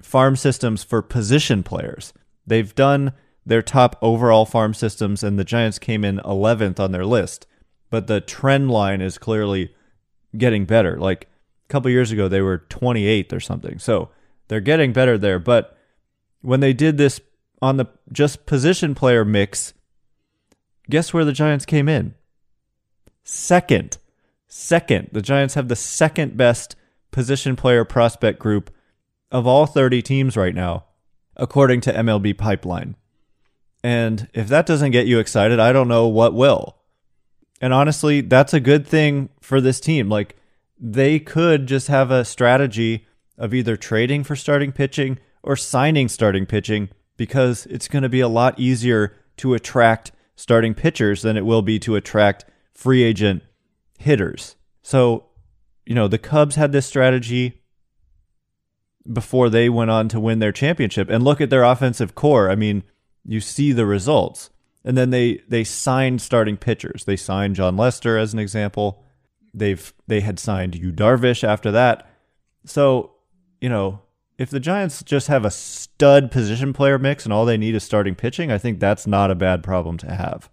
farm 0.00 0.36
systems 0.36 0.82
for 0.82 1.02
position 1.02 1.62
players. 1.62 2.12
They've 2.46 2.74
done 2.74 3.12
their 3.44 3.62
top 3.62 3.96
overall 4.02 4.44
farm 4.44 4.74
systems, 4.74 5.22
and 5.22 5.38
the 5.38 5.44
Giants 5.44 5.78
came 5.78 6.04
in 6.04 6.18
11th 6.18 6.80
on 6.80 6.92
their 6.92 7.06
list. 7.06 7.46
But 7.90 8.06
the 8.06 8.20
trend 8.20 8.70
line 8.70 9.00
is 9.00 9.18
clearly 9.18 9.74
getting 10.36 10.64
better. 10.64 10.98
Like 10.98 11.28
a 11.64 11.68
couple 11.68 11.90
years 11.90 12.10
ago, 12.10 12.28
they 12.28 12.40
were 12.40 12.64
28th 12.70 13.32
or 13.32 13.40
something. 13.40 13.78
So 13.78 14.10
they're 14.48 14.60
getting 14.60 14.92
better 14.92 15.18
there. 15.18 15.38
But 15.38 15.76
when 16.40 16.60
they 16.60 16.72
did 16.72 16.96
this 16.96 17.20
on 17.60 17.76
the 17.76 17.86
just 18.10 18.46
position 18.46 18.94
player 18.94 19.24
mix, 19.24 19.74
guess 20.88 21.12
where 21.12 21.24
the 21.24 21.32
Giants 21.32 21.66
came 21.66 21.88
in? 21.88 22.14
Second. 23.24 23.98
Second. 24.48 25.08
The 25.12 25.22
Giants 25.22 25.54
have 25.54 25.68
the 25.68 25.76
second 25.76 26.36
best 26.36 26.76
position 27.10 27.56
player 27.56 27.84
prospect 27.84 28.38
group 28.38 28.70
of 29.30 29.46
all 29.46 29.66
30 29.66 30.02
teams 30.02 30.36
right 30.36 30.54
now, 30.54 30.84
according 31.36 31.80
to 31.82 31.92
MLB 31.92 32.36
Pipeline. 32.36 32.96
And 33.82 34.28
if 34.34 34.48
that 34.48 34.66
doesn't 34.66 34.92
get 34.92 35.06
you 35.06 35.18
excited, 35.18 35.58
I 35.58 35.72
don't 35.72 35.88
know 35.88 36.06
what 36.06 36.34
will. 36.34 36.76
And 37.60 37.72
honestly, 37.72 38.20
that's 38.20 38.54
a 38.54 38.60
good 38.60 38.86
thing 38.86 39.28
for 39.40 39.60
this 39.60 39.80
team. 39.80 40.08
Like, 40.08 40.36
they 40.78 41.18
could 41.18 41.66
just 41.66 41.88
have 41.88 42.10
a 42.10 42.24
strategy 42.24 43.06
of 43.38 43.54
either 43.54 43.76
trading 43.76 44.24
for 44.24 44.36
starting 44.36 44.72
pitching 44.72 45.18
or 45.42 45.56
signing 45.56 46.08
starting 46.08 46.44
pitching 46.44 46.90
because 47.16 47.66
it's 47.66 47.88
going 47.88 48.02
to 48.02 48.08
be 48.08 48.20
a 48.20 48.28
lot 48.28 48.58
easier 48.58 49.14
to 49.36 49.54
attract 49.54 50.12
starting 50.34 50.74
pitchers 50.74 51.22
than 51.22 51.36
it 51.36 51.46
will 51.46 51.62
be 51.62 51.78
to 51.78 51.96
attract 51.96 52.44
free 52.74 53.02
agent 53.02 53.42
hitters. 53.98 54.56
So, 54.82 55.26
you 55.86 55.94
know, 55.94 56.08
the 56.08 56.18
Cubs 56.18 56.56
had 56.56 56.72
this 56.72 56.86
strategy 56.86 57.62
before 59.10 59.50
they 59.50 59.68
went 59.68 59.90
on 59.90 60.08
to 60.08 60.20
win 60.20 60.38
their 60.38 60.52
championship. 60.52 61.10
And 61.10 61.24
look 61.24 61.40
at 61.40 61.50
their 61.50 61.64
offensive 61.64 62.14
core. 62.14 62.50
I 62.50 62.54
mean, 62.54 62.82
you 63.24 63.40
see 63.40 63.72
the 63.72 63.86
results. 63.86 64.50
And 64.84 64.96
then 64.96 65.10
they 65.10 65.40
they 65.48 65.62
signed 65.62 66.20
starting 66.20 66.56
pitchers. 66.56 67.04
They 67.04 67.16
signed 67.16 67.56
Jon 67.56 67.76
Lester 67.76 68.18
as 68.18 68.32
an 68.32 68.40
example. 68.40 69.04
They've 69.54 69.92
they 70.08 70.20
had 70.20 70.40
signed 70.40 70.74
Yu 70.74 70.92
Darvish 70.92 71.44
after 71.44 71.70
that. 71.70 72.08
So, 72.64 73.12
you 73.60 73.68
know, 73.68 74.00
if 74.38 74.50
the 74.50 74.58
Giants 74.58 75.02
just 75.04 75.28
have 75.28 75.44
a 75.44 75.50
stud 75.50 76.32
position 76.32 76.72
player 76.72 76.98
mix 76.98 77.24
and 77.24 77.32
all 77.32 77.44
they 77.44 77.56
need 77.56 77.76
is 77.76 77.84
starting 77.84 78.16
pitching, 78.16 78.50
I 78.50 78.58
think 78.58 78.80
that's 78.80 79.06
not 79.06 79.30
a 79.30 79.36
bad 79.36 79.62
problem 79.62 79.98
to 79.98 80.12
have. 80.12 80.50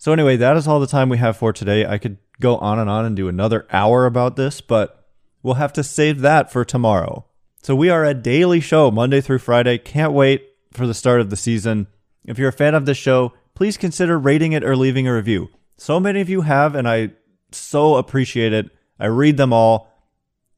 So, 0.00 0.12
anyway, 0.12 0.36
that 0.36 0.56
is 0.56 0.68
all 0.68 0.78
the 0.78 0.86
time 0.86 1.08
we 1.08 1.18
have 1.18 1.36
for 1.36 1.52
today. 1.52 1.84
I 1.84 1.98
could 1.98 2.18
go 2.38 2.56
on 2.58 2.78
and 2.78 2.88
on 2.88 3.04
and 3.04 3.16
do 3.16 3.26
another 3.26 3.66
hour 3.72 4.06
about 4.06 4.36
this, 4.36 4.60
but 4.60 5.08
we'll 5.42 5.54
have 5.54 5.72
to 5.72 5.82
save 5.82 6.20
that 6.20 6.52
for 6.52 6.64
tomorrow. 6.64 7.26
So, 7.64 7.74
we 7.74 7.90
are 7.90 8.04
a 8.04 8.14
daily 8.14 8.60
show 8.60 8.92
Monday 8.92 9.20
through 9.20 9.40
Friday. 9.40 9.76
Can't 9.76 10.12
wait 10.12 10.50
for 10.72 10.86
the 10.86 10.94
start 10.94 11.20
of 11.20 11.30
the 11.30 11.36
season. 11.36 11.88
If 12.24 12.38
you're 12.38 12.50
a 12.50 12.52
fan 12.52 12.76
of 12.76 12.86
this 12.86 12.96
show, 12.96 13.32
please 13.56 13.76
consider 13.76 14.16
rating 14.16 14.52
it 14.52 14.62
or 14.62 14.76
leaving 14.76 15.08
a 15.08 15.14
review. 15.14 15.48
So 15.76 15.98
many 15.98 16.20
of 16.20 16.28
you 16.28 16.42
have, 16.42 16.76
and 16.76 16.88
I 16.88 17.10
so 17.50 17.96
appreciate 17.96 18.52
it. 18.52 18.70
I 19.00 19.06
read 19.06 19.36
them 19.36 19.52
all. 19.52 19.92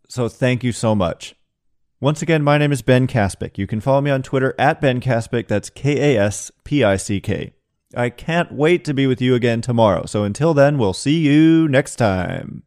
So, 0.06 0.28
thank 0.28 0.62
you 0.62 0.72
so 0.72 0.94
much. 0.94 1.34
Once 1.98 2.20
again, 2.20 2.42
my 2.42 2.58
name 2.58 2.72
is 2.72 2.82
Ben 2.82 3.06
Kaspick. 3.06 3.56
You 3.56 3.66
can 3.66 3.80
follow 3.80 4.02
me 4.02 4.10
on 4.10 4.22
Twitter 4.22 4.54
at 4.58 4.82
Ben 4.82 5.00
Kaspick. 5.00 5.48
That's 5.48 5.70
K 5.70 6.14
A 6.14 6.22
S 6.22 6.50
P 6.64 6.84
I 6.84 6.96
C 6.96 7.22
K. 7.22 7.54
I 7.94 8.10
can't 8.10 8.52
wait 8.52 8.84
to 8.84 8.94
be 8.94 9.06
with 9.06 9.20
you 9.20 9.34
again 9.34 9.60
tomorrow. 9.60 10.06
So 10.06 10.24
until 10.24 10.54
then, 10.54 10.78
we'll 10.78 10.92
see 10.92 11.18
you 11.18 11.68
next 11.68 11.96
time. 11.96 12.62